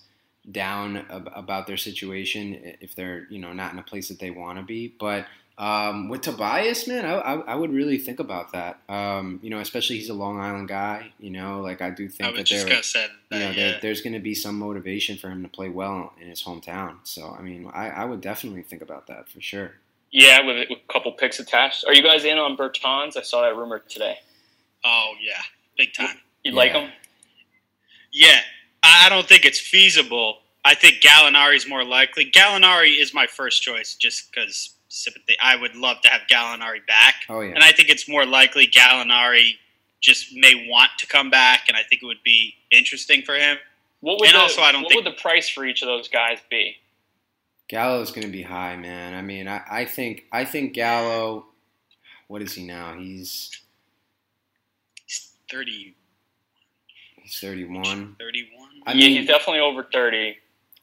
[0.51, 4.31] down ab- about their situation if they're you know not in a place that they
[4.31, 8.51] want to be but um, with Tobias, man, I, I, I, would really think about
[8.53, 8.81] that.
[8.89, 11.13] Um, you know, especially he's a Long Island guy.
[11.21, 13.53] You know, like I do think I that there, that, you know, yeah.
[13.53, 16.97] there, there's going to be some motivation for him to play well in his hometown.
[17.05, 19.75] So, I mean, I, I would definitely think about that for sure.
[20.11, 21.85] Yeah, with, with a couple picks attached.
[21.87, 23.17] Are you guys in on Bertans?
[23.17, 24.19] I saw that rumor today.
[24.85, 25.41] Oh yeah,
[25.79, 26.17] big time.
[26.45, 26.57] You yeah.
[26.57, 26.91] like him?
[28.13, 28.41] Yeah,
[28.83, 30.39] I don't think it's feasible.
[30.65, 32.31] I think Gallinari is more likely.
[32.31, 35.37] Gallinari is my first choice, just because sympathy.
[35.43, 37.15] I would love to have Gallinari back.
[37.29, 37.55] Oh yeah.
[37.55, 39.53] And I think it's more likely Gallinari
[40.01, 43.57] just may want to come back, and I think it would be interesting for him.
[44.01, 45.87] What would and the, also I don't what think would the price for each of
[45.87, 46.77] those guys be?
[47.69, 49.15] Gallo's going to be high, man.
[49.15, 51.47] I mean, I, I think I think Gallo.
[52.29, 52.97] What is he now?
[52.99, 53.51] He's
[55.07, 55.95] he's thirty.
[57.25, 58.17] He's thirty-one.
[58.21, 58.71] Thirty-one.
[58.87, 60.37] I mean, yeah, he's definitely over thirty.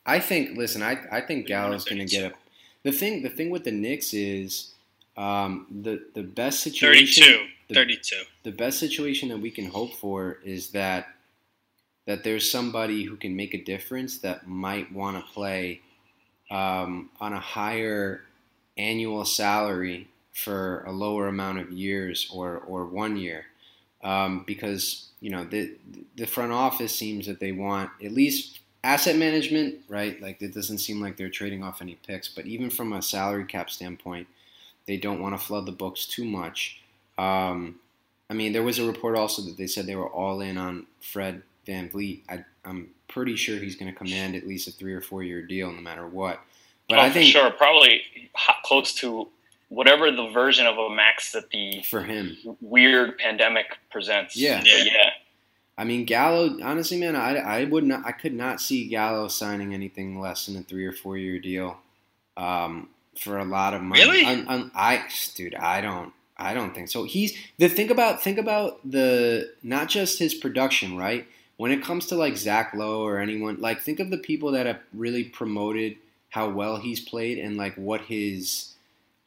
[0.05, 0.57] I think.
[0.57, 2.35] Listen, I I think Gallo's going to get a
[2.83, 4.73] the thing, the thing with the Knicks is
[5.17, 7.23] um, the the best situation.
[7.23, 7.47] 32.
[7.67, 8.15] The, 32.
[8.43, 11.07] The best situation that we can hope for is that
[12.07, 15.81] that there's somebody who can make a difference that might want to play
[16.49, 18.23] um, on a higher
[18.77, 23.45] annual salary for a lower amount of years or or one year,
[24.03, 25.75] um, because you know the
[26.15, 30.21] the front office seems that they want at least asset management, right?
[30.21, 33.45] Like it doesn't seem like they're trading off any picks, but even from a salary
[33.45, 34.27] cap standpoint,
[34.87, 36.81] they don't want to flood the books too much.
[37.17, 37.79] Um,
[38.29, 40.87] I mean, there was a report also that they said they were all in on
[41.01, 42.21] Fred VanVleet.
[42.29, 45.41] I, am pretty sure he's going to command at least a three or four year
[45.41, 46.39] deal, no matter what.
[46.89, 48.01] But oh, I think sure, probably
[48.63, 49.27] close to
[49.71, 52.37] whatever the version of a max that the for him.
[52.59, 54.35] weird pandemic presents.
[54.35, 54.61] Yeah.
[54.65, 54.83] Yeah.
[54.83, 55.09] yeah.
[55.77, 56.57] I mean, Gallo.
[56.61, 58.05] Honestly, man, I, I would not.
[58.05, 61.79] I could not see Gallo signing anything less than a three or four year deal,
[62.37, 64.01] um, for a lot of money.
[64.01, 64.25] Really?
[64.25, 66.13] Un- un- I, dude, I don't.
[66.37, 67.05] I don't think so.
[67.05, 71.25] He's the think about think about the not just his production, right?
[71.57, 74.65] When it comes to like Zach Lowe or anyone, like think of the people that
[74.65, 75.95] have really promoted
[76.29, 78.67] how well he's played and like what his.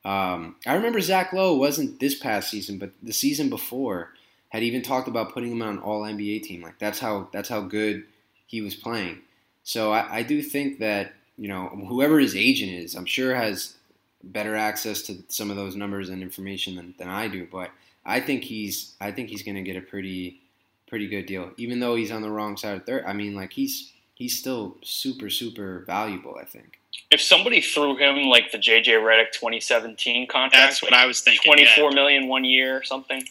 [0.04, 4.10] Um, I remember Zach Lowe wasn't this past season, but the season before
[4.50, 6.62] had even talked about putting him on an All NBA team.
[6.62, 8.04] Like that's how that's how good
[8.46, 9.18] he was playing.
[9.64, 13.74] So I, I do think that you know whoever his agent is, I'm sure has
[14.22, 17.46] better access to some of those numbers and information than, than I do.
[17.50, 17.70] But
[18.04, 20.40] I think he's I think he's going to get a pretty
[20.86, 23.04] pretty good deal, even though he's on the wrong side of third.
[23.06, 26.36] I mean, like he's he's still super super valuable.
[26.40, 26.78] I think.
[27.10, 31.20] If somebody threw him like the JJ Redick 2017 contract, That's what like I was
[31.20, 31.42] thinking.
[31.44, 31.94] twenty-four yeah.
[31.94, 33.22] million one year or something,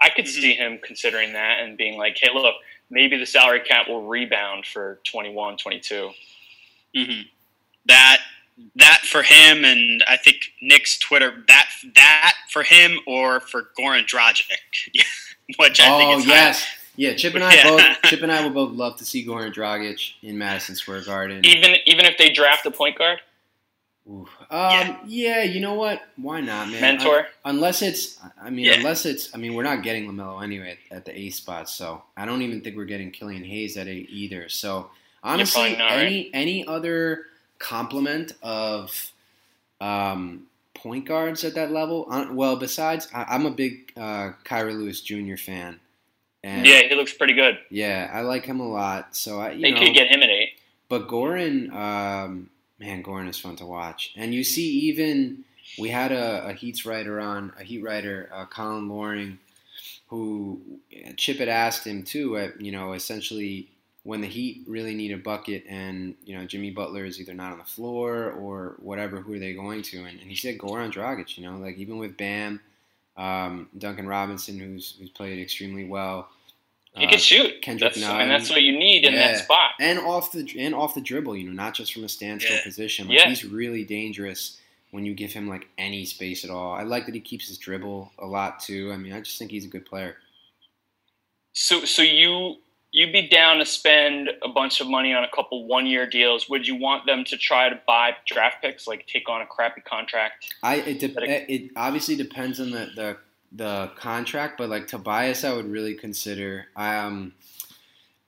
[0.00, 0.28] I could Mhm.
[0.28, 2.54] see him considering that and being like, hey, look,
[2.90, 6.12] maybe the salary cap will rebound for 21, 22.
[6.94, 7.20] hmm
[7.86, 8.18] That
[8.76, 11.42] that for him, and I think Knicks Twitter.
[11.48, 14.44] That that for him or for Goran Dragic,
[15.58, 16.64] which I think oh is yes,
[16.96, 17.14] yeah.
[17.14, 17.64] Chip and I Yeah.
[17.64, 21.44] both Chip and I would both love to see Goran Dragic in Madison Square Garden.
[21.44, 23.20] Even even if they draft a point guard,
[24.06, 25.42] Um, yeah.
[25.42, 26.02] you know what?
[26.16, 26.80] Why not, man?
[26.80, 27.20] mentor.
[27.20, 28.74] Un- unless it's, I mean, Yeah.
[28.74, 32.02] unless it's, I mean, we're not getting LaMelo anyway at, at the A spot, so
[32.16, 34.48] I don't even think we're getting Killian Hayes at A either.
[34.50, 34.90] So
[35.22, 37.26] honestly, not, any any other
[37.58, 39.10] complement of
[39.80, 42.06] um, point guards at that level?
[42.10, 45.36] Uh, well, besides, I, I'm a big uh, Kira Lewis Jr.
[45.36, 45.80] fan,
[46.44, 47.58] and yeah, he looks pretty good.
[47.70, 49.16] yeah, I like him a lot.
[49.16, 50.50] So I, you They know, could get him at eight.
[50.88, 54.12] but Goran, um, man, Goran is fun to watch.
[54.16, 55.44] And you see, even
[55.78, 59.38] we had a, a Heat's writer on, a Heat writer, uh, Colin Loring,
[60.08, 60.60] who
[61.16, 62.36] Chip had asked him too.
[62.36, 63.68] At, you know, essentially
[64.02, 67.52] when the Heat really need a bucket, and you know Jimmy Butler is either not
[67.52, 69.98] on the floor or whatever, who are they going to?
[70.04, 71.38] And, and he said Goran Dragic.
[71.38, 72.60] You know, like even with Bam,
[73.16, 76.28] um, Duncan Robinson, who's who's played extremely well.
[76.96, 77.60] He uh, can shoot.
[77.62, 78.20] Kendrick that's, Nunn.
[78.20, 79.32] and that's what you need in Yeah.
[79.32, 79.72] that spot.
[79.80, 82.62] and off the and off the dribble, you know, not just from a standstill Yeah.
[82.62, 83.08] position.
[83.08, 83.28] Like Yeah.
[83.28, 84.60] he's really dangerous
[84.92, 86.72] when you give him like any space at all.
[86.72, 88.92] I like that he keeps his dribble a lot too.
[88.92, 90.18] I mean, I just think he's a good player.
[91.52, 92.56] So so you
[92.92, 96.48] you'd be down to spend a bunch of money on a couple one year deals.
[96.48, 99.80] Would you want them to try to buy draft picks, like take on a crappy
[99.80, 100.54] contract?
[100.62, 103.16] I it de- it- it obviously depends on the the
[103.54, 106.66] the contract, but like Tobias, I would really consider.
[106.76, 107.34] Um,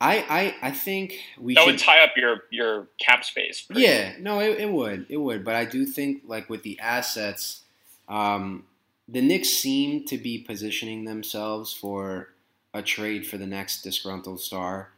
[0.00, 1.70] I I I think we That should.
[1.72, 3.66] would tie up your your cap space.
[3.70, 5.44] Yeah, no, it, it would, it would.
[5.44, 7.62] But I do think, like with the assets,
[8.08, 8.64] um,
[9.08, 12.28] the Knicks seem to be positioning themselves for
[12.74, 14.90] a trade for the next disgruntled star.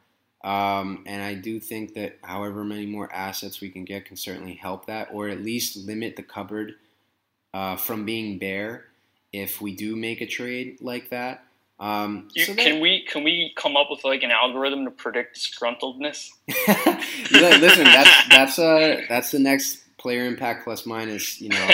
[0.44, 4.54] Um, and I do think that however many more assets we can get can certainly
[4.54, 6.74] help that, or at least limit the cupboard
[7.54, 8.84] uh, from being bare
[9.32, 11.44] if we do make a trade like that.
[11.80, 14.90] Um, You, so that- can we can we come up with like an algorithm to
[14.90, 16.30] predict disgruntledness?
[17.30, 21.66] Listen, that's that's uh that's the next player impact plus minus you know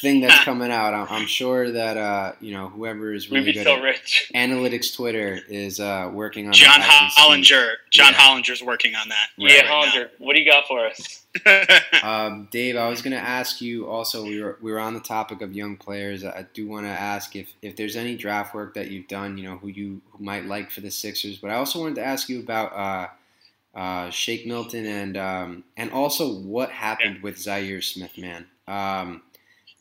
[0.00, 0.94] thing that's coming out.
[0.94, 4.30] I'm, I'm sure that uh you know whoever is really good so at rich.
[4.34, 7.54] analytics Twitter is uh working on John that as we speak.
[7.56, 7.72] Hollinger.
[7.90, 8.18] John Yeah.
[8.18, 9.28] Hollinger's working on that.
[9.36, 9.82] yeah, right now.
[9.82, 11.24] Hollinger, what do you got for us?
[12.02, 14.24] Um, Dave, I was going to ask you also.
[14.24, 16.24] We were we were on the topic of young players.
[16.24, 19.36] I do want to ask if if there's any draft work that you've done.
[19.38, 21.38] You know who you who might like for the Sixers.
[21.38, 25.90] But I also wanted to ask you about uh, uh, Shake Milton and um, and
[25.92, 28.46] also what happened with Zhaire Smith, man.
[28.66, 29.22] Um,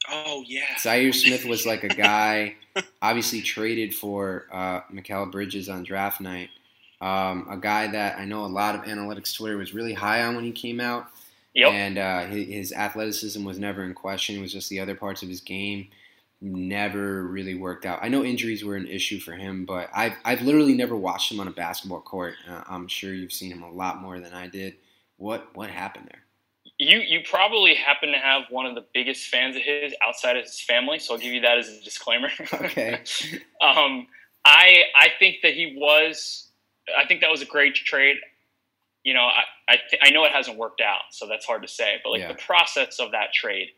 [0.09, 0.75] oh yeah.
[0.77, 2.55] Zhaire Smith was like a guy,
[3.01, 6.49] obviously traded for uh, Mikal Bridges on draft night.
[6.99, 10.35] Um, a guy that I know a lot of analytics Twitter was really high on
[10.35, 11.07] when he came out.
[11.53, 11.71] Yep.
[11.71, 14.35] And uh, his, his athleticism was never in question.
[14.35, 15.87] It was just the other parts of his game
[16.39, 17.99] never really worked out.
[18.01, 21.39] I know injuries were an issue for him, but I've, I've literally never watched him
[21.39, 22.35] on a basketball court.
[22.47, 24.75] Uh, I'm sure you've seen him a lot more than I did.
[25.17, 26.26] What what happened there?
[26.79, 30.43] You you probably happen to have one of the biggest fans of his outside of
[30.43, 32.29] his family, so I'll give you that as a disclaimer.
[32.53, 32.99] Okay.
[33.61, 34.07] um,
[34.45, 36.49] I I think that he was.
[36.97, 38.17] I think that was a great trade.
[39.03, 41.67] You know, I I, th- I know it hasn't worked out, so that's hard to
[41.67, 41.95] say.
[42.03, 42.27] But like Yeah.
[42.33, 43.69] the process of that trade,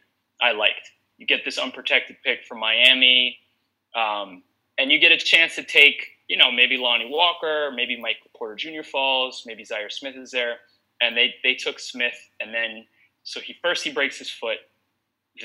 [0.42, 0.92] I liked.
[1.18, 3.38] You get this unprotected pick from Miami,
[3.96, 4.44] um,
[4.78, 8.56] and you get a chance to take, you know, maybe Lonnie Walker, maybe Mike Porter
[8.56, 8.84] Jr.
[8.84, 10.58] falls, maybe Zhaire Smith is there,
[11.02, 12.86] and they they took Smith, and then
[13.24, 14.58] so he first he breaks his foot,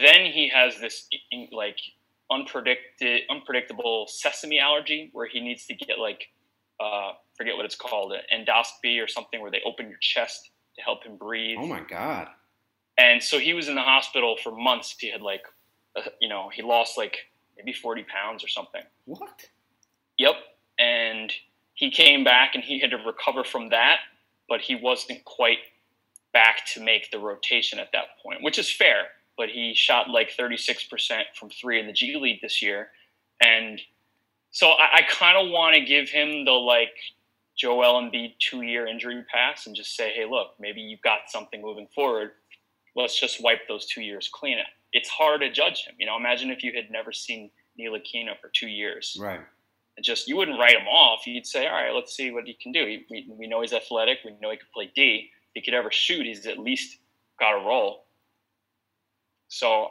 [0.01, 1.09] Then he has this
[1.53, 1.79] like
[2.31, 6.29] unpredicted, unpredictable sesame allergy where he needs to get like
[6.81, 10.83] uh, forget what it's called, an endoscopy or something where they open your chest to
[10.83, 11.59] help him breathe.
[11.61, 12.29] Oh my god!
[12.99, 14.95] And so he was in the hospital for months.
[14.99, 15.43] He had like,
[15.97, 17.19] uh, you know, he lost like
[17.57, 18.83] maybe forty pounds or something.
[19.05, 19.47] What?
[20.19, 20.35] Yep.
[20.79, 21.33] And
[21.75, 23.99] he came back and he had to recover from that,
[24.49, 25.59] but he wasn't quite
[26.33, 29.05] back to make the rotation at that point, which is fair.
[29.37, 32.89] But he shot like 36% from three in the G League this year.
[33.43, 33.81] And
[34.51, 36.95] so I, I kind of want to give him the like
[37.57, 41.63] Joel Embiid two year injury pass and just say, hey, look, maybe you've got something
[41.63, 42.33] moving forward.
[42.97, 44.59] Let's just wipe those two years clean.
[44.93, 45.95] It's hard to judge him.
[45.99, 49.17] You know, imagine if you had never seen Ntilikina for two years.
[49.21, 49.41] Right.
[50.03, 51.27] Just you wouldn't write him off.
[51.27, 52.85] You'd say, all right, let's see what he can do.
[52.85, 54.19] We, we know he's athletic.
[54.25, 55.31] We know he can play D.
[55.55, 56.99] If he could ever shoot, he's at least
[57.39, 58.07] got a role.
[59.49, 59.91] So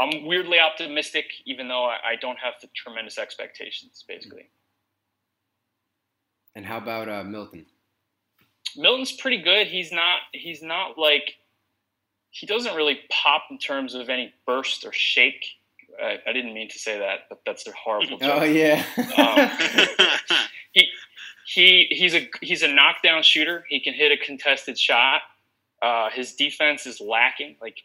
[0.00, 4.48] I'm weirdly optimistic, even though I, I don't have the tremendous expectations, basically.
[6.54, 7.66] And how about uh, Milton?
[8.76, 9.68] Milton's pretty good.
[9.68, 10.20] He's not.
[10.32, 11.34] He's not like.
[12.30, 15.44] He doesn't really pop in terms of any burst or shake.
[16.02, 18.42] I, I didn't mean to say that, but that's a horrible joke.
[18.42, 18.84] Oh yeah.
[19.16, 20.38] um,
[20.72, 20.88] he
[21.46, 23.64] he he's a he's a knockdown shooter.
[23.68, 25.22] He can hit a contested shot.
[25.80, 27.56] Uh, his defense is lacking.
[27.60, 27.84] Like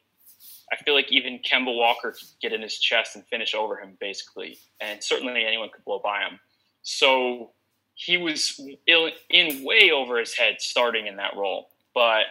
[0.72, 3.98] I feel like even Kemba Walker could get in his chest and finish over him,
[4.00, 6.40] basically, and certainly anyone could blow by him.
[6.82, 7.52] So
[7.96, 12.24] he was in way over his head starting in that role, but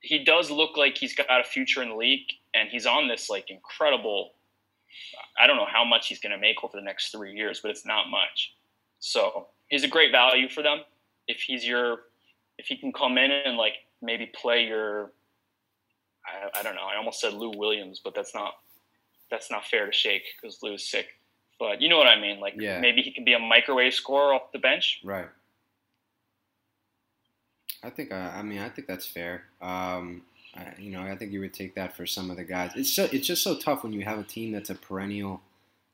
[0.00, 3.30] he does look like he's got a future in the league, and he's on this
[3.30, 4.32] like incredible.
[5.38, 7.70] I don't know how much he's going to make over the next three years, but
[7.70, 8.54] it's not much.
[8.98, 10.78] So he's a great value for them.
[11.28, 12.00] If he's your,
[12.58, 15.10] if he can come in and like maybe play your
[16.26, 16.86] I, I don't know.
[16.92, 18.54] I almost said Lou Williams, but that's not
[19.30, 21.06] that's not fair to shake because Lou's sick.
[21.58, 22.40] But you know what I mean.
[22.40, 22.80] Like yeah.
[22.80, 25.00] maybe he can be a microwave scorer off the bench.
[25.04, 25.28] Right.
[27.82, 28.12] I think.
[28.12, 29.44] Uh, I mean, I think that's fair.
[29.62, 30.22] Um,
[30.56, 32.72] I, you know, I think you would take that for some of the guys.
[32.74, 35.40] It's so, it's just so tough when you have a team that's a perennial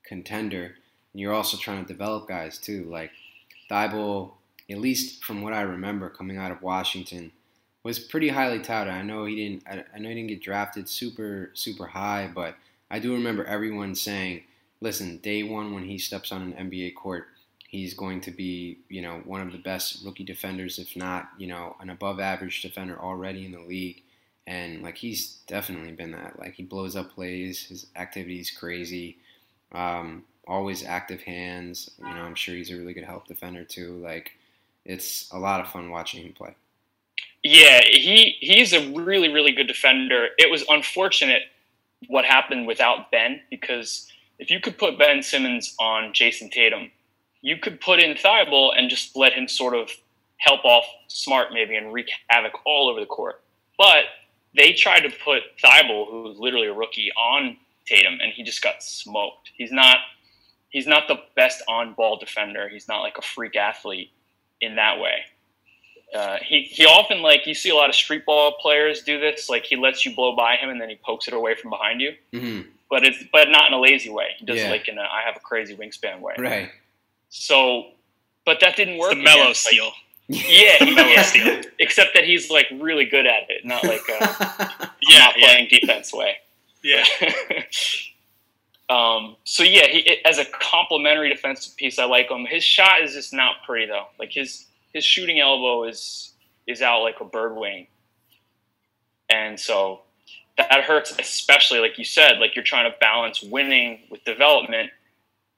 [0.05, 0.75] contender,
[1.13, 2.85] and you're also trying to develop guys too.
[2.85, 3.11] Like
[3.71, 4.33] Thybulle,
[4.71, 7.33] at least from what I remember coming out of Washington,
[7.83, 8.93] was pretty highly touted.
[8.93, 9.65] I know he didn't.
[9.67, 12.57] I, I know he didn't get drafted super super high, but
[12.91, 14.45] I do remember everyone saying,
[14.81, 17.27] "Listen, day one when he steps on an NBA court,
[17.69, 21.49] he's going to be you know one of the best rookie defenders, if not you
[21.49, 24.03] know an above average defender already in the league."
[24.47, 26.39] And like he's definitely been that.
[26.39, 27.65] Like he blows up plays.
[27.67, 29.19] His activity is crazy.
[29.73, 31.91] Um, always active hands.
[31.99, 33.99] You know, I'm sure he's a really good help defender too.
[34.03, 34.33] Like
[34.85, 36.55] it's a lot of fun watching him play.
[37.43, 40.29] Yeah, he he's a really really good defender.
[40.39, 41.43] It was unfortunate
[42.09, 46.91] what happened without Ben because if you could put Ben Simmons on Jayson Tatum,
[47.43, 49.91] you could put in Thybulle and just let him sort of
[50.39, 53.41] help off Smart maybe and wreak havoc all over the court.
[53.79, 54.05] But
[54.55, 58.83] they tried to put Thybulle, who's literally a rookie, on Tatum, and he just got
[58.83, 59.51] smoked.
[59.57, 59.99] He's not
[60.71, 62.69] he's not the best on ball defender.
[62.69, 64.11] He's not like a freak athlete
[64.61, 65.25] in that way.
[66.15, 69.49] Uh, he he often like you see a lot of street ball players do this.
[69.49, 72.01] Like he lets you blow by him and then he pokes it away from behind
[72.01, 72.13] you.
[72.33, 72.69] Mm-hmm.
[72.91, 74.29] But it's but not in a lazy way.
[74.37, 74.69] He does yeah.
[74.69, 76.35] it like in a I have a crazy wingspan way.
[76.39, 76.71] Right.
[77.31, 77.87] So,
[78.45, 79.13] but that didn't work.
[79.13, 79.87] It's the Melo steal.
[79.87, 79.95] Like,
[80.29, 81.61] yeah, steal.
[81.79, 84.69] Except that he's like really good at it, not like uh,
[85.09, 85.81] yeah, not playing yeah.
[85.81, 86.37] defense way.
[86.83, 87.05] Yeah.
[88.89, 89.37] um.
[89.45, 92.47] So yeah, he as a complementary defensive piece, I like him.
[92.47, 94.07] His shot is just not pretty though.
[94.19, 96.33] Like his his shooting elbow is
[96.67, 97.87] is out like a bird wing,
[99.29, 100.03] and so
[100.57, 101.13] that hurts.
[101.19, 104.91] Especially like you said, like you're trying to balance winning with development,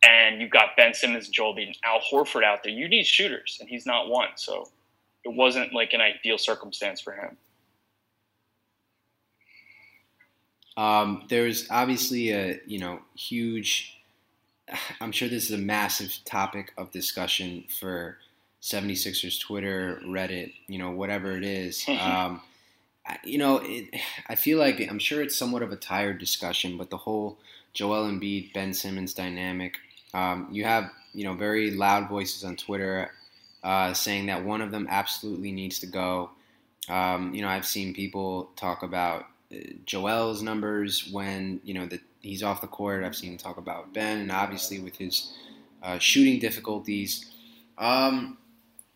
[0.05, 2.73] and you've got Ben Simmons, and Joel Embiid, and Al Horford out there.
[2.73, 4.29] You need shooters, and he's not one.
[4.37, 4.69] So
[5.25, 7.37] it wasn't like an ideal circumstance for him.
[10.77, 14.01] Um, there's obviously a you know huge.
[15.01, 18.17] I'm sure this is a massive topic of discussion for
[18.63, 21.85] 76ers Twitter, Reddit, you know, whatever it is.
[22.01, 22.41] Um,
[23.23, 26.89] you know, it, I feel like I'm sure it's somewhat of a tired discussion, but
[26.89, 27.37] the whole
[27.75, 29.77] Joel Embiid, Ben Simmons dynamic,
[30.15, 33.11] um, you have, you know, very loud voices on Twitter
[33.63, 36.31] uh, saying that one of them absolutely needs to go.
[36.89, 42.01] Um, you know, I've seen people talk about uh, Joel's numbers when, you know, that
[42.21, 43.05] he's off the court.
[43.05, 45.33] I've seen talk about Ben, and obviously with his
[45.83, 47.33] uh, shooting difficulties.
[47.77, 48.39] Um,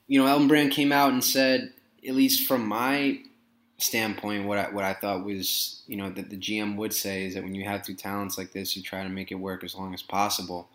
[0.06, 1.72] you know, Elton Brand came out and said,
[2.06, 3.20] at least from my
[3.78, 7.34] standpoint, what I, what I thought was, you know, that the GM would say is
[7.34, 9.74] that when you have two talents like this, you try to make it work as
[9.74, 10.68] long as possible.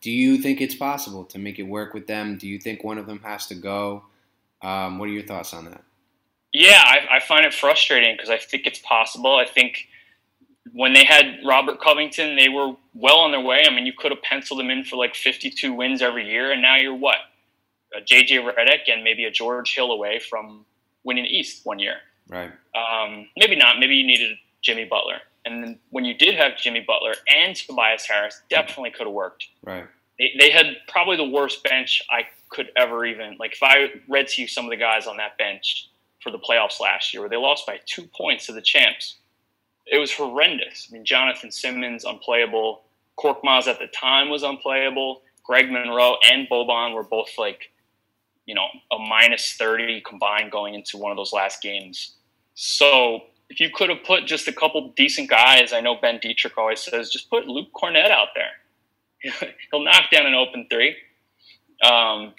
[0.00, 2.38] Do you think it's possible to make it work with them?
[2.38, 4.04] Do you think one of them has to go?
[4.62, 5.82] Um, what are your thoughts on that?
[6.52, 9.36] Yeah, I, I find it frustrating because I think it's possible.
[9.36, 9.88] I think
[10.72, 13.64] when they had Robert Covington, they were well on their way.
[13.66, 16.60] I mean, you could have penciled them in for like 52 wins every year, and
[16.60, 17.16] now you're what?
[17.96, 20.64] A JJ Redick and maybe a George Hill away from
[21.04, 21.96] winning the East one year.
[22.28, 22.50] Right.
[22.74, 23.78] Um, maybe not.
[23.78, 25.20] Maybe you needed Jimmy Butler.
[25.44, 29.46] And then when you did have Jimmy Butler and Tobias Harris, definitely could have worked.
[29.64, 29.86] Right.
[30.18, 33.52] They, they had probably the worst bench I could ever even like.
[33.54, 35.88] If I read to you some of the guys on that bench
[36.22, 39.16] for the playoffs last year, where they lost by two points to the champs,
[39.86, 40.88] it was horrendous.
[40.90, 42.82] I mean, Jonathan Simmons unplayable.
[43.18, 45.22] Korkmaz at the time was unplayable.
[45.42, 47.72] Greg Monroe and Boban were both like,
[48.46, 52.16] you know, a minus thirty combined going into one of those last games.
[52.54, 56.56] So if you could have put just a couple decent guys, I know Ben Detrick
[56.56, 59.52] always says, just put Luke Kornet out there.
[59.70, 60.96] He'll knock down an open three.
[61.84, 62.32] Um,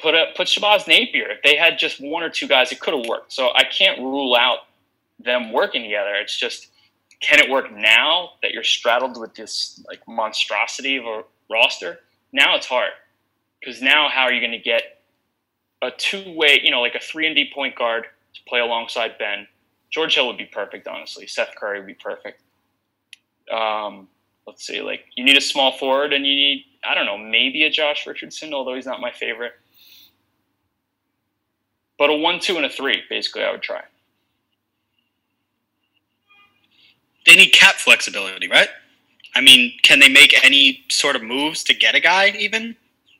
[0.00, 1.28] put a, put Shabazz Napier.
[1.28, 3.32] If they had just one or two guys, it could have worked.
[3.32, 4.60] So I can't rule out
[5.22, 6.14] them working together.
[6.14, 6.68] It's just
[7.20, 12.00] can it work now that you're straddled with this like monstrosity of a roster?
[12.32, 12.90] Now it's hard
[13.60, 15.02] because now how are you going to get
[15.82, 18.04] a two way, you know, like a three and D point guard
[18.34, 19.46] to play alongside Ben?
[19.90, 21.26] George Hill would be perfect, honestly.
[21.26, 22.42] Seth Curry would be perfect.
[23.52, 24.08] Um,
[24.46, 27.64] let's see, like you need a small forward, and you need I don't know, maybe
[27.64, 29.52] a Josh Richardson, although he's not my favorite.
[31.98, 33.82] But a one, two, and a three, basically, I would try.
[37.24, 38.68] They need cap flexibility, right?
[39.34, 42.76] I mean, can they make any sort of moves to get a guy even?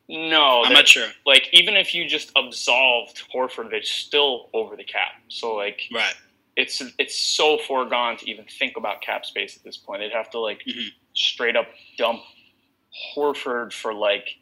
[0.08, 1.08] No, I'm not sure.
[1.26, 5.14] Like even if you just absolved Horford, they're still over the cap.
[5.28, 6.14] So like, right?
[6.56, 10.00] It's it's so foregone to even think about cap space at this point.
[10.00, 10.88] They'd have to like mm-hmm.
[11.14, 11.66] straight up
[11.98, 12.20] dump
[13.14, 14.38] Horford for like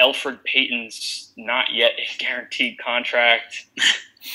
[0.00, 3.66] Elfrid Payton's not yet guaranteed contract,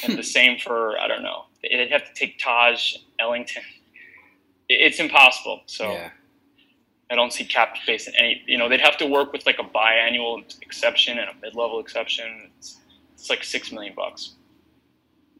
[0.04, 1.46] and the same for I don't know.
[1.62, 3.64] They'd have to take Taj Ellington.
[4.70, 5.62] It's impossible.
[5.66, 6.10] So Yeah.
[7.10, 8.44] I don't see cap space in any.
[8.46, 12.52] You know, they'd have to work with like a biannual exception and a mid-level exception.
[12.58, 12.78] It's,
[13.14, 14.34] it's like six million bucks.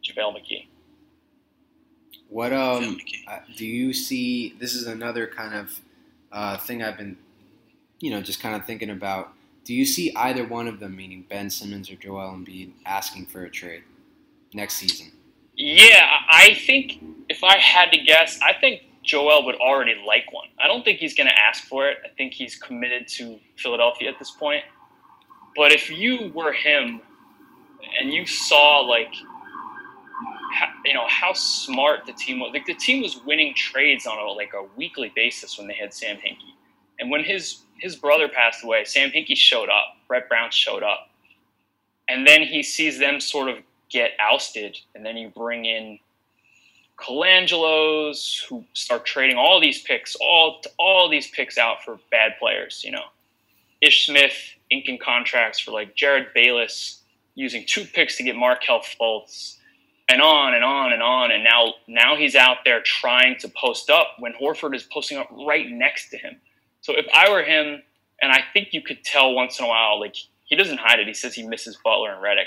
[0.02, 0.68] JaVale McGee.
[2.30, 2.98] What um
[3.28, 4.56] uh, do you see?
[4.60, 5.80] This is another kind of
[6.32, 7.18] uh, thing I've been,
[8.00, 9.34] you know, just kind of thinking about.
[9.64, 13.44] Do you see either one of them, meaning Ben Simmons or Joel Embiid, asking for
[13.44, 13.84] a trade
[14.54, 15.12] next season?
[15.56, 20.48] Yeah, I think if I had to guess, I think Joel would already like one.
[20.60, 21.98] I don't think he's going to ask for it.
[22.06, 24.64] I think he's committed to Philadelphia at this point.
[25.56, 27.02] But if you were him
[28.00, 29.14] and you saw like
[30.54, 34.18] how, you know how smart the team was, like the team was winning trades on
[34.18, 36.56] a like a weekly basis when they had Sam Hinkie,
[37.00, 41.10] and when his his brother passed away, Sam Hinkie showed up, Brett Brown showed up,
[42.10, 43.58] and then he sees them sort of
[43.90, 46.00] get ousted, and then you bring in
[46.98, 52.82] Colangelos, who start trading all these picks, all all these picks out for bad players.
[52.84, 53.06] You know,
[53.82, 54.34] Ish Smith
[54.72, 57.04] inking contracts for like Jerryd Bayless,
[57.36, 59.57] using two picks to get Markelle Fultz,
[60.10, 61.32] and on and on and on.
[61.32, 65.30] And now now he's out there trying to post up when Horford is posting up
[65.48, 66.38] right next to him.
[66.82, 67.82] So if I were him,
[68.22, 71.08] and I think you could tell once in a while, like he doesn't hide it.
[71.08, 72.46] He says he misses Butler and Redick.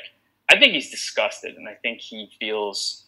[0.49, 3.05] I think he's disgusted, and I think he feels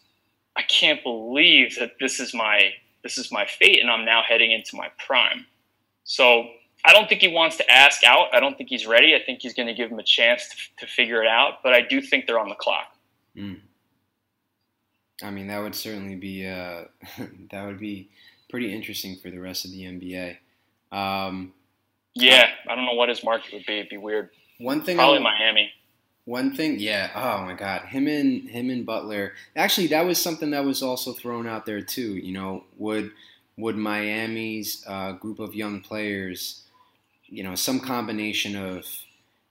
[0.55, 2.73] I can't believe that this is my
[3.03, 5.45] this is my fate, and I'm now heading into my prime.
[6.05, 6.47] So
[6.85, 8.27] I don't think he wants to ask out.
[8.33, 9.15] I don't think he's ready.
[9.15, 11.63] I think he's going to give him a chance to, to figure it out.
[11.63, 12.95] But I do think they're on the clock.
[13.35, 13.59] Mm.
[15.23, 16.85] I mean, that would certainly be uh,
[17.51, 18.09] that would be
[18.49, 20.37] pretty interesting for the rest of the NBA.
[20.91, 21.53] Um,
[22.13, 23.79] Yeah, I don't know what his market would be.
[23.79, 24.29] It'd be weird.
[24.59, 25.71] one thing, Probably I, Miami.
[26.25, 27.11] One thing, yeah.
[27.15, 29.33] Oh my God, him and him and Butler.
[29.55, 32.15] Actually, that was something that was also thrown out there too.
[32.15, 33.11] You know, would
[33.57, 36.63] would Miami's uh, group of young players,
[37.25, 38.85] you know, some combination of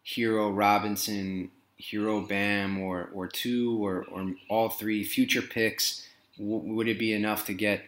[0.06, 1.50] Herro Robinson,
[1.82, 6.08] Herro Bam, or or two, or or all three future picks,
[6.38, 7.82] w- would it be enough to get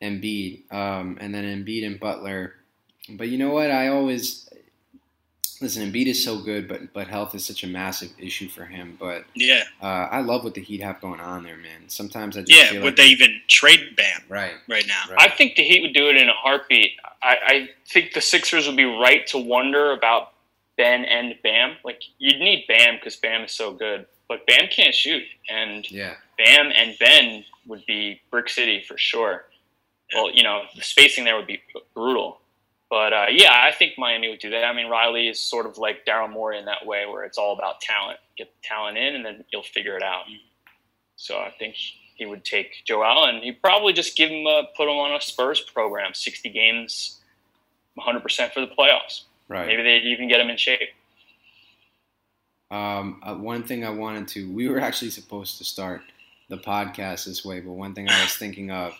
[0.00, 2.54] Embiid, um, and then Embiid and Butler?
[3.10, 3.70] But you know what?
[3.70, 4.48] I always
[5.60, 5.90] listen.
[5.90, 8.96] Embiid is so good, but but health is such a massive issue for him.
[9.00, 11.88] But Yeah, uh, I love what the Heat have going on there, man.
[11.88, 12.70] Sometimes I just yeah.
[12.70, 15.02] feel Would like they even trade Bam right, right now?
[15.10, 15.18] right.
[15.20, 16.92] I think the Heat would do it in a heartbeat.
[17.22, 20.32] I, I think the Sixers would be right to wonder about
[20.80, 21.76] Ben and Bam.
[21.84, 26.14] Like you'd need Bam because Bam is so good, but Bam can't shoot, and yeah,
[26.38, 29.44] Bam and Ben would be Brick City for sure.
[30.14, 31.60] Well, you know, the spacing there would be
[31.94, 32.40] brutal.
[32.88, 34.64] But uh, yeah, I think Miami would do that.
[34.64, 37.52] I mean, Riley is sort of like Daryl Morey in that way, where it's all
[37.52, 38.18] about talent.
[38.36, 40.24] Get the talent in, and then you'll figure it out.
[41.14, 41.76] So I think
[42.16, 43.42] he would take Joe Allen.
[43.42, 47.20] He'd probably just give him a, put him on a Spurs program, 60 games,
[47.98, 49.24] 100% for the playoffs.
[49.50, 49.66] Right.
[49.66, 50.90] Maybe they'd even get him in shape.
[52.70, 56.02] Um, uh, one thing I wanted to, we were actually supposed to start
[56.48, 58.94] the podcast this way, but one thing I was thinking of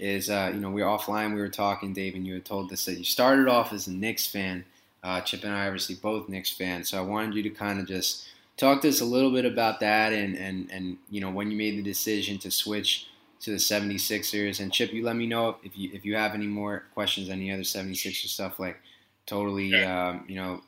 [0.00, 2.72] is, uh, you know, we were offline, we were talking, Dave, and you had told
[2.72, 4.64] us that you started off as a Knicks fan.
[5.04, 7.86] Uh, Chip and I obviously both Knicks fans, so I wanted you to kind of
[7.86, 8.26] just
[8.56, 11.56] talk to us a little bit about that and, and, and you know, when you
[11.56, 13.06] made the decision to switch
[13.40, 14.60] to the 76ers.
[14.60, 17.52] And Chip, you let me know if you, if you have any more questions, any
[17.52, 18.80] other 76ers stuff, like
[19.26, 20.60] totally, um, you know,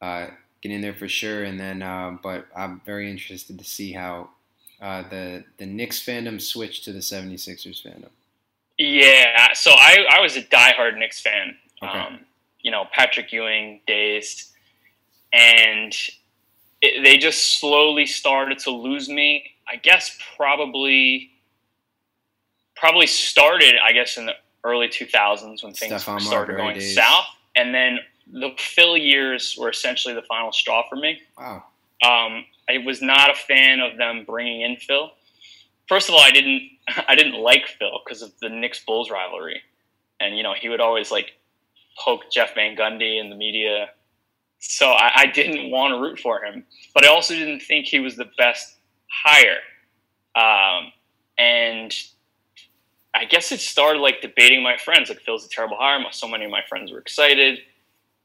[0.00, 0.28] uh,
[0.62, 1.44] get in there for sure.
[1.44, 4.30] And then, uh, but I'm very interested to see how
[4.80, 8.10] uh, the the Knicks fandom switched to the 76ers fandom.
[8.78, 11.56] Yeah, so I, I was a diehard Knicks fan.
[11.82, 11.98] Okay.
[11.98, 12.20] Um,
[12.60, 14.52] you know, Patrick Ewing days,
[15.32, 15.94] and
[16.82, 19.50] it, they just slowly started to lose me.
[19.68, 21.30] I guess probably
[22.76, 26.94] probably started, I guess, in the early 2000s when things Stephon started Marbury going days.
[26.94, 27.26] south,
[27.56, 27.98] and then
[28.30, 31.20] the Phil years were essentially the final straw for me.
[31.38, 31.64] Wow.
[32.04, 35.10] Um, I was not a fan of them bringing in Phil.
[35.88, 36.62] First of all, I didn't
[37.08, 39.62] I didn't like Phil because of the Knicks Bulls rivalry,
[40.20, 41.32] and you know he would always like
[41.98, 43.90] poke Jeff Van Gundy in the media.
[44.58, 48.00] So I, I didn't want to root for him, but I also didn't think he
[48.00, 48.76] was the best
[49.08, 49.58] hire.
[50.34, 50.92] Um,
[51.38, 51.94] and
[53.18, 55.08] I guess it started like debating my friends.
[55.08, 56.00] Like Phil's a terrible hire.
[56.12, 57.60] So many of my friends were excited.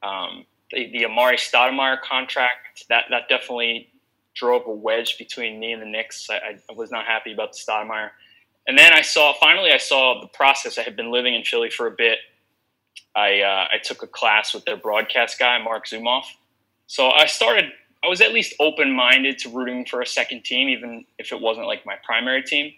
[0.04, 3.90] Um, the, the Amar'e Stoudemire contract that that definitely
[4.34, 6.28] drove a wedge between me and the Knicks.
[6.30, 8.12] I, I was not happy about the Stoudemire.
[8.68, 10.78] And then I saw finally I saw the process.
[10.78, 12.20] I had been living in Philly for a bit.
[13.16, 16.26] I uh, I took a class with their broadcast guy Marc Zumoff.
[16.88, 17.66] So I started.
[18.04, 21.40] I was at least open minded to rooting for a second team, even if it
[21.40, 22.74] wasn't like my primary team.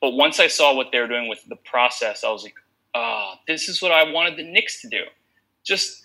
[0.00, 2.54] But once I saw what they were doing with the process, I was like,
[2.94, 5.04] "Ah, this is what I wanted the Knicks to do.
[5.64, 6.04] Just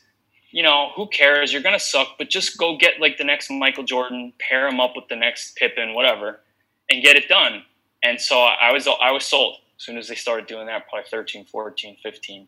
[0.52, 1.54] you know, who cares?
[1.54, 4.96] You're gonna suck, but just go get like the next Michael Jordan, pair him up
[4.96, 6.42] with the next Pippen, whatever,
[6.90, 7.64] and get it done.
[8.04, 11.10] And so I was I was sold as soon as they started doing that, probably
[11.10, 12.48] 13, 14, 15.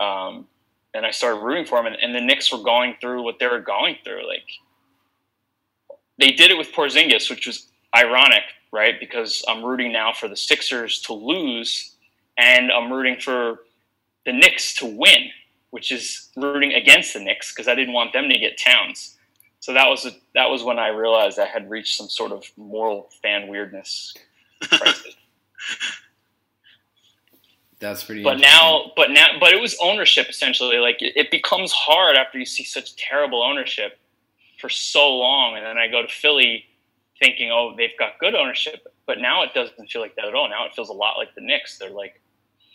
[0.00, 0.46] Um,
[0.94, 3.46] and I started rooting for them, and, and the Knicks were going through what they
[3.46, 4.26] were going through.
[4.26, 4.48] Like
[6.18, 8.42] they did it with Porzingis, which was ironic,
[8.72, 8.98] right?
[9.00, 11.94] Because I'm rooting now for the Sixers to lose,
[12.36, 13.60] and I'm rooting for
[14.24, 15.30] the Knicks to win
[15.70, 19.16] which is rooting against the Knicks because I didn't want them to get Towns.
[19.60, 22.44] So that was a, that was when I realized I had reached some sort of
[22.56, 24.14] moral fan weirdness.
[27.80, 28.24] That's pretty.
[28.24, 30.78] but now, but now, but it was ownership essentially.
[30.78, 33.98] Like it, it becomes hard after you see such terrible ownership
[34.58, 36.64] for so long, and then I go to Philly
[37.20, 40.48] thinking, oh, they've got good ownership, but now it doesn't feel like that at all.
[40.48, 41.78] Now it feels a lot like the Knicks.
[41.78, 42.20] They're like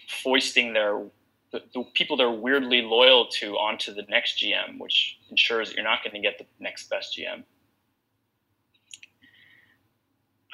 [0.07, 1.03] foisting their
[1.51, 5.85] the, the people they're weirdly loyal to onto the next GM, which ensures that you're
[5.85, 7.43] not going to get the next best GM.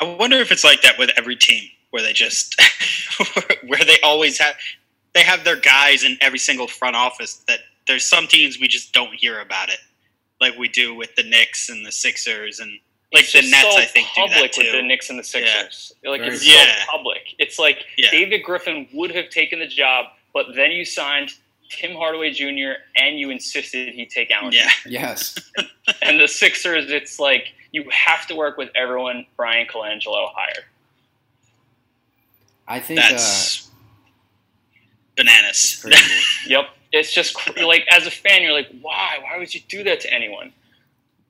[0.01, 2.61] I wonder if it's like that with every team, where they just
[3.65, 4.55] where they always have
[5.13, 7.43] they have their guys in every single front office.
[7.47, 9.79] That there's some teams we just don't hear about it,
[10.39, 12.79] like we do with the Knicks and the Sixers and
[13.13, 13.75] like It's the just Nets.
[13.75, 14.61] so I think do that public too.
[14.61, 15.93] with the Knicks and the Sixers.
[16.03, 16.67] Like Very it's public.
[16.77, 17.21] so public.
[17.39, 18.11] It's like Yeah.
[18.11, 21.31] David Griffin would have taken the job, but then you signed
[21.69, 22.81] Tim Hardaway Jr.
[22.95, 24.51] and you insisted he take Allen.
[24.53, 25.35] yeah, yes,
[26.01, 30.65] And the Sixers, it's like you have to work with everyone Bryan Colangelo hired.
[32.67, 33.69] I think uh, that's
[35.15, 35.85] bananas.
[36.47, 36.65] Yep.
[36.91, 39.19] It's just cr- like as a fan, you're like, why?
[39.21, 40.51] Why would you do that to anyone?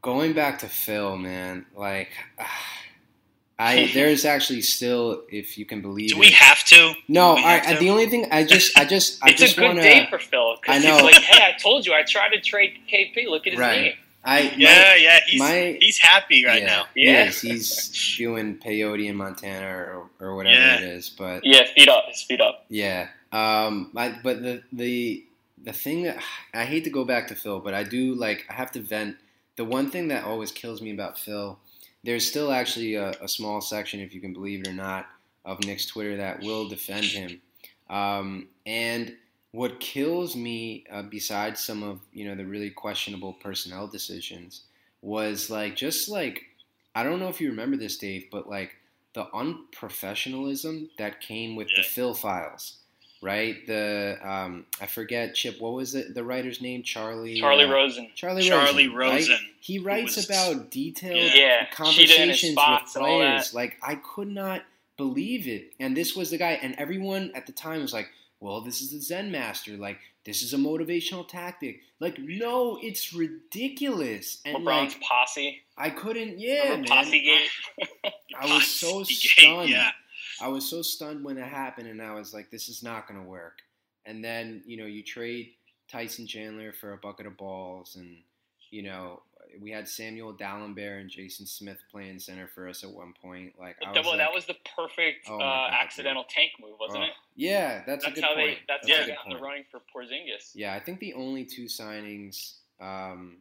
[0.02, 1.66] Going back to Phil, man.
[1.76, 2.10] Like,
[3.60, 6.20] I there's actually still, if you can believe Do it.
[6.20, 6.94] we have to?
[7.08, 7.78] no, we I, to?
[7.80, 10.10] the only thing I just, I just, I It's just a good want day to.
[10.10, 10.94] for Phil I know.
[10.96, 13.28] he's like, hey, I told you I tried to trade KP.
[13.28, 13.82] Look at his Right.
[13.82, 13.94] name.
[14.24, 16.86] I my- Yeah, yeah, he's my- he's happy right yeah, now.
[16.96, 17.26] Yeah.
[17.26, 17.42] is.
[17.42, 20.76] He's doing peyote in Montana or, or whatever Yeah.
[20.78, 22.06] it is, but Yeah, feet up.
[22.10, 22.66] His feet up.
[22.70, 23.08] Yeah.
[23.32, 23.92] Um.
[23.96, 25.24] I, but the the
[25.64, 26.18] the thing that
[26.54, 29.16] I hate to go back to Phil, but I do like I have to vent.
[29.60, 31.60] The one thing that always kills me about Phil,
[32.06, 35.08] there's still actually a, a small section, if you can believe it or not,
[35.44, 37.42] of Knicks Twitter that will defend him.
[37.90, 38.48] Um.
[38.66, 39.18] And
[39.52, 44.62] what kills me, uh, besides some of you know the really questionable personnel decisions,
[45.02, 46.46] was like just like
[46.96, 48.78] I don't know if you remember this, Dave, but like
[49.14, 52.78] the unprofessionalism that came with the Phil files,
[53.22, 53.56] right?
[53.68, 55.60] The um, I forget Chip.
[55.60, 56.14] What was it?
[56.14, 56.84] The writer's name?
[56.84, 57.40] Charlie.
[57.40, 58.10] Charlie uh, Rosen.
[58.16, 59.32] Charlie, Charlie Rosen.
[59.34, 59.42] right?
[59.60, 63.26] He writes was- about detailed Yeah, cheating in his conversations with spots and all that.
[63.32, 63.54] players.
[63.54, 64.62] Like I could not
[64.98, 65.74] believe it.
[65.80, 68.10] And this was the guy, and everyone at the time was like,
[68.40, 69.78] "Well, this is the Zen master.
[69.78, 74.40] Like this is a motivational tactic." Like, no, it's ridiculous.
[74.46, 75.62] And LeBron's like, posse.
[75.78, 76.40] I couldn't.
[76.40, 77.04] Yeah, Remember man.
[77.04, 78.14] Posse Gate?
[78.40, 79.70] I was so stunned.
[79.70, 79.92] Yeah.
[80.42, 83.20] I was so stunned when it happened, and I was like, "This is not going
[83.22, 83.60] to work."
[84.06, 85.52] And then you know, you trade
[85.90, 88.18] Tyson Chandler for a bucket of balls, and
[88.72, 89.22] you know,
[89.60, 93.54] we had Samuel Dalembert and Jason Smith playing center for us at one point.
[93.60, 96.76] Like, I was Double, like, that was the perfect Oh uh, God, accidental tank move,
[96.80, 97.12] wasn't oh, it?
[97.36, 98.58] Yeah, that's, a That's good how point.
[98.58, 98.60] they.
[98.68, 100.52] That's, a how they got in the running for Porzingis.
[100.54, 103.38] Yeah, I think the only two signings, um,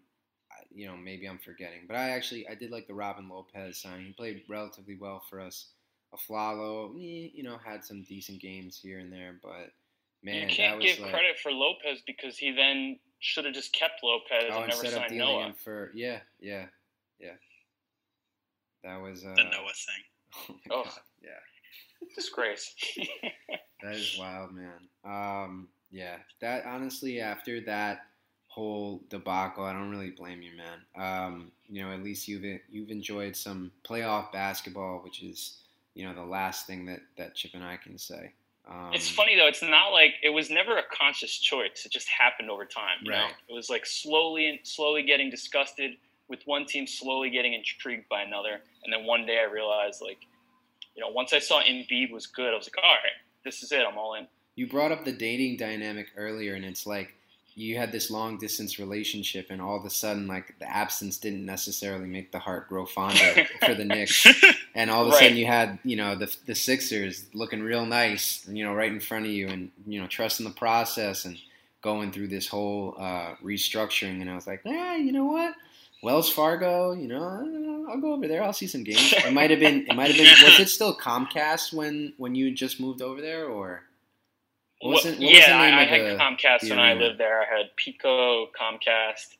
[0.75, 4.07] you know, maybe I'm forgetting, but I actually I did like the Robin Lopez signing.
[4.07, 5.67] He played relatively well for us.
[6.15, 9.73] Afflalo, you know, had some decent games here and there, but
[10.23, 13.73] man, you can't was give like, credit for Lopez because he then should have just
[13.73, 15.47] kept Lopez oh, and never instead of signed dealing Noah.
[15.47, 16.67] him for yeah, yeah,
[17.21, 17.33] yeah.
[18.85, 20.05] That was uh, The Noah thing.
[20.49, 20.85] Oh, my Oh.
[20.85, 20.93] God,
[21.23, 21.31] yeah.
[22.15, 22.75] Disgrace.
[23.83, 24.89] That is wild, man.
[25.05, 28.01] Um, yeah, that honestly, after that
[28.49, 30.81] whole debacle, I don't really blame you, man.
[31.01, 35.59] Um, you know, at least you've you've enjoyed some playoff basketball, which is
[35.99, 38.33] you know the last thing that that Chip and I can say.
[38.71, 39.47] Um, it's funny though.
[39.49, 41.85] It's not like it was never a conscious choice.
[41.85, 42.99] It just happened over time.
[43.03, 43.33] You know, Right.
[43.49, 45.97] it was like slowly and slowly getting disgusted
[46.29, 50.19] with one team, slowly getting intrigued by another, and then one day I realized, like,
[50.95, 53.73] you know, once I saw Embiid was good, I was like, all right, this is
[53.73, 53.81] it.
[53.91, 54.27] I'm all in.
[54.55, 57.15] You brought up the dating dynamic earlier, and it's like
[57.59, 61.45] you had this long distance relationship, and all of a sudden, like the absence didn't
[61.45, 64.27] necessarily make the heart grow fonder for the Knicks.
[64.75, 65.21] And all of a Right.
[65.21, 69.01] sudden, you had you know the the Sixers looking real nice, you know, right in
[69.01, 71.37] front of you, and you know, trusting the process and
[71.83, 74.21] going through this whole uh, restructuring.
[74.21, 75.55] And I was like, yeah, you know what?
[76.03, 78.43] Wells Fargo, you know, I'll go over there.
[78.45, 79.13] I'll see some games.
[79.17, 79.85] It might have been.
[79.89, 80.49] It might have been.
[80.49, 83.83] Was it still Comcast when when you just moved over there, or
[84.81, 86.16] what what yeah, I, I had the?
[86.22, 87.41] Comcast the when I lived there.
[87.43, 89.37] I had Pico, Comcast.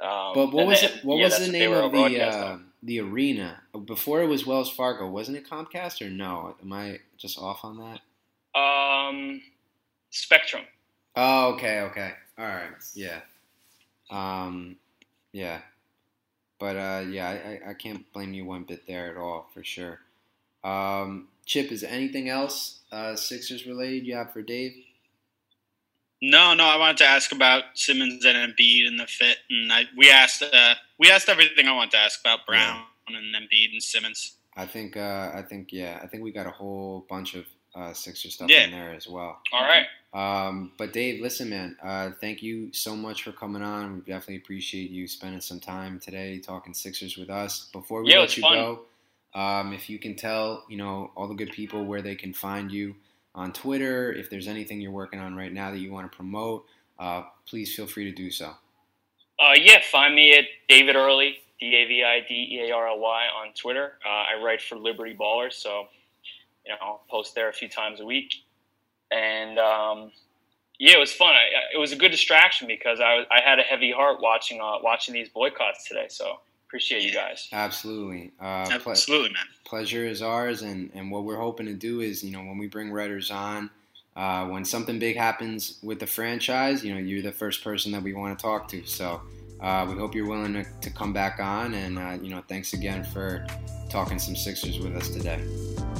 [0.00, 1.04] Um, But what was it?
[1.04, 5.08] What yeah, was the name of the uh, the arena before it was Wells Fargo?
[5.08, 6.54] Wasn't it Comcast or no?
[6.62, 8.00] Am I just off on that?
[8.58, 9.42] Um,
[10.10, 10.62] Spectrum.
[11.16, 13.20] Oh, okay, okay, all right, yeah,
[14.10, 14.76] um,
[15.32, 15.58] yeah,
[16.60, 17.32] but uh, yeah, I,
[17.66, 19.98] I- I can't blame you one bit there at all for sure.
[20.62, 24.72] Um, Chip, is anything else uh, Sixers related you have for Dave?
[26.22, 29.82] No, no, I wanted to ask about Simmons and Embiid and the fit, and I
[29.96, 33.82] we asked uh, we asked everything I wanted to ask about Brown and Embiid and
[33.82, 34.36] Simmons.
[34.56, 37.92] I think uh, I think yeah, I think we got a whole bunch of uh,
[37.94, 38.66] Sixer stuff Yeah.
[38.66, 39.40] in there as well.
[39.52, 39.86] All right.
[40.12, 41.76] Um, but Dave, listen, man.
[41.82, 43.94] Uh, thank you so much for coming on.
[43.96, 47.68] We definitely appreciate you spending some time today talking Sixers with us.
[47.72, 48.52] Before we Yeah, let you fun.
[48.54, 48.80] go,
[49.34, 52.70] um, if you can tell, you know, all the good people where they can find
[52.70, 52.96] you
[53.34, 54.12] on Twitter.
[54.12, 56.66] If there's anything you're working on right now that you want to promote,
[56.98, 58.52] uh, please feel free to do so.
[59.38, 62.88] Uh, yeah, find me at David Early, D A V I D E A R
[62.88, 63.94] L Y on Twitter.
[64.04, 65.86] Uh, I write for Liberty Ballers, so
[66.66, 68.34] you know I'll post there a few times a week.
[69.10, 70.12] And um,
[70.78, 71.30] yeah, it was fun.
[71.34, 74.78] I, it was a good distraction because I I had a heavy heart watching uh,
[74.82, 76.06] watching these boycotts today.
[76.08, 76.40] So
[76.70, 77.48] appreciate you guys.
[77.52, 78.30] Absolutely.
[78.40, 79.44] Uh, ple- Absolutely, man.
[79.64, 82.68] pleasure is ours and, and what we're hoping to do is you know when we
[82.68, 83.68] bring writers on
[84.14, 88.02] uh, when something big happens with the franchise you know you're the first person that
[88.02, 89.20] we want to talk to so
[89.60, 92.72] uh, we hope you're willing to, to come back on and uh, you know thanks
[92.72, 93.44] again for
[93.88, 95.40] talking some sixers with us today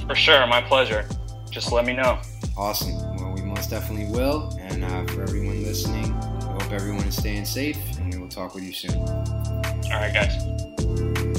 [0.07, 1.05] For sure, my pleasure.
[1.51, 2.21] Just let me know.
[2.57, 7.17] awesome well we most definitely will and uh, for everyone listening we hope everyone is
[7.17, 11.30] staying safe and we will talk with you soon all right, guys.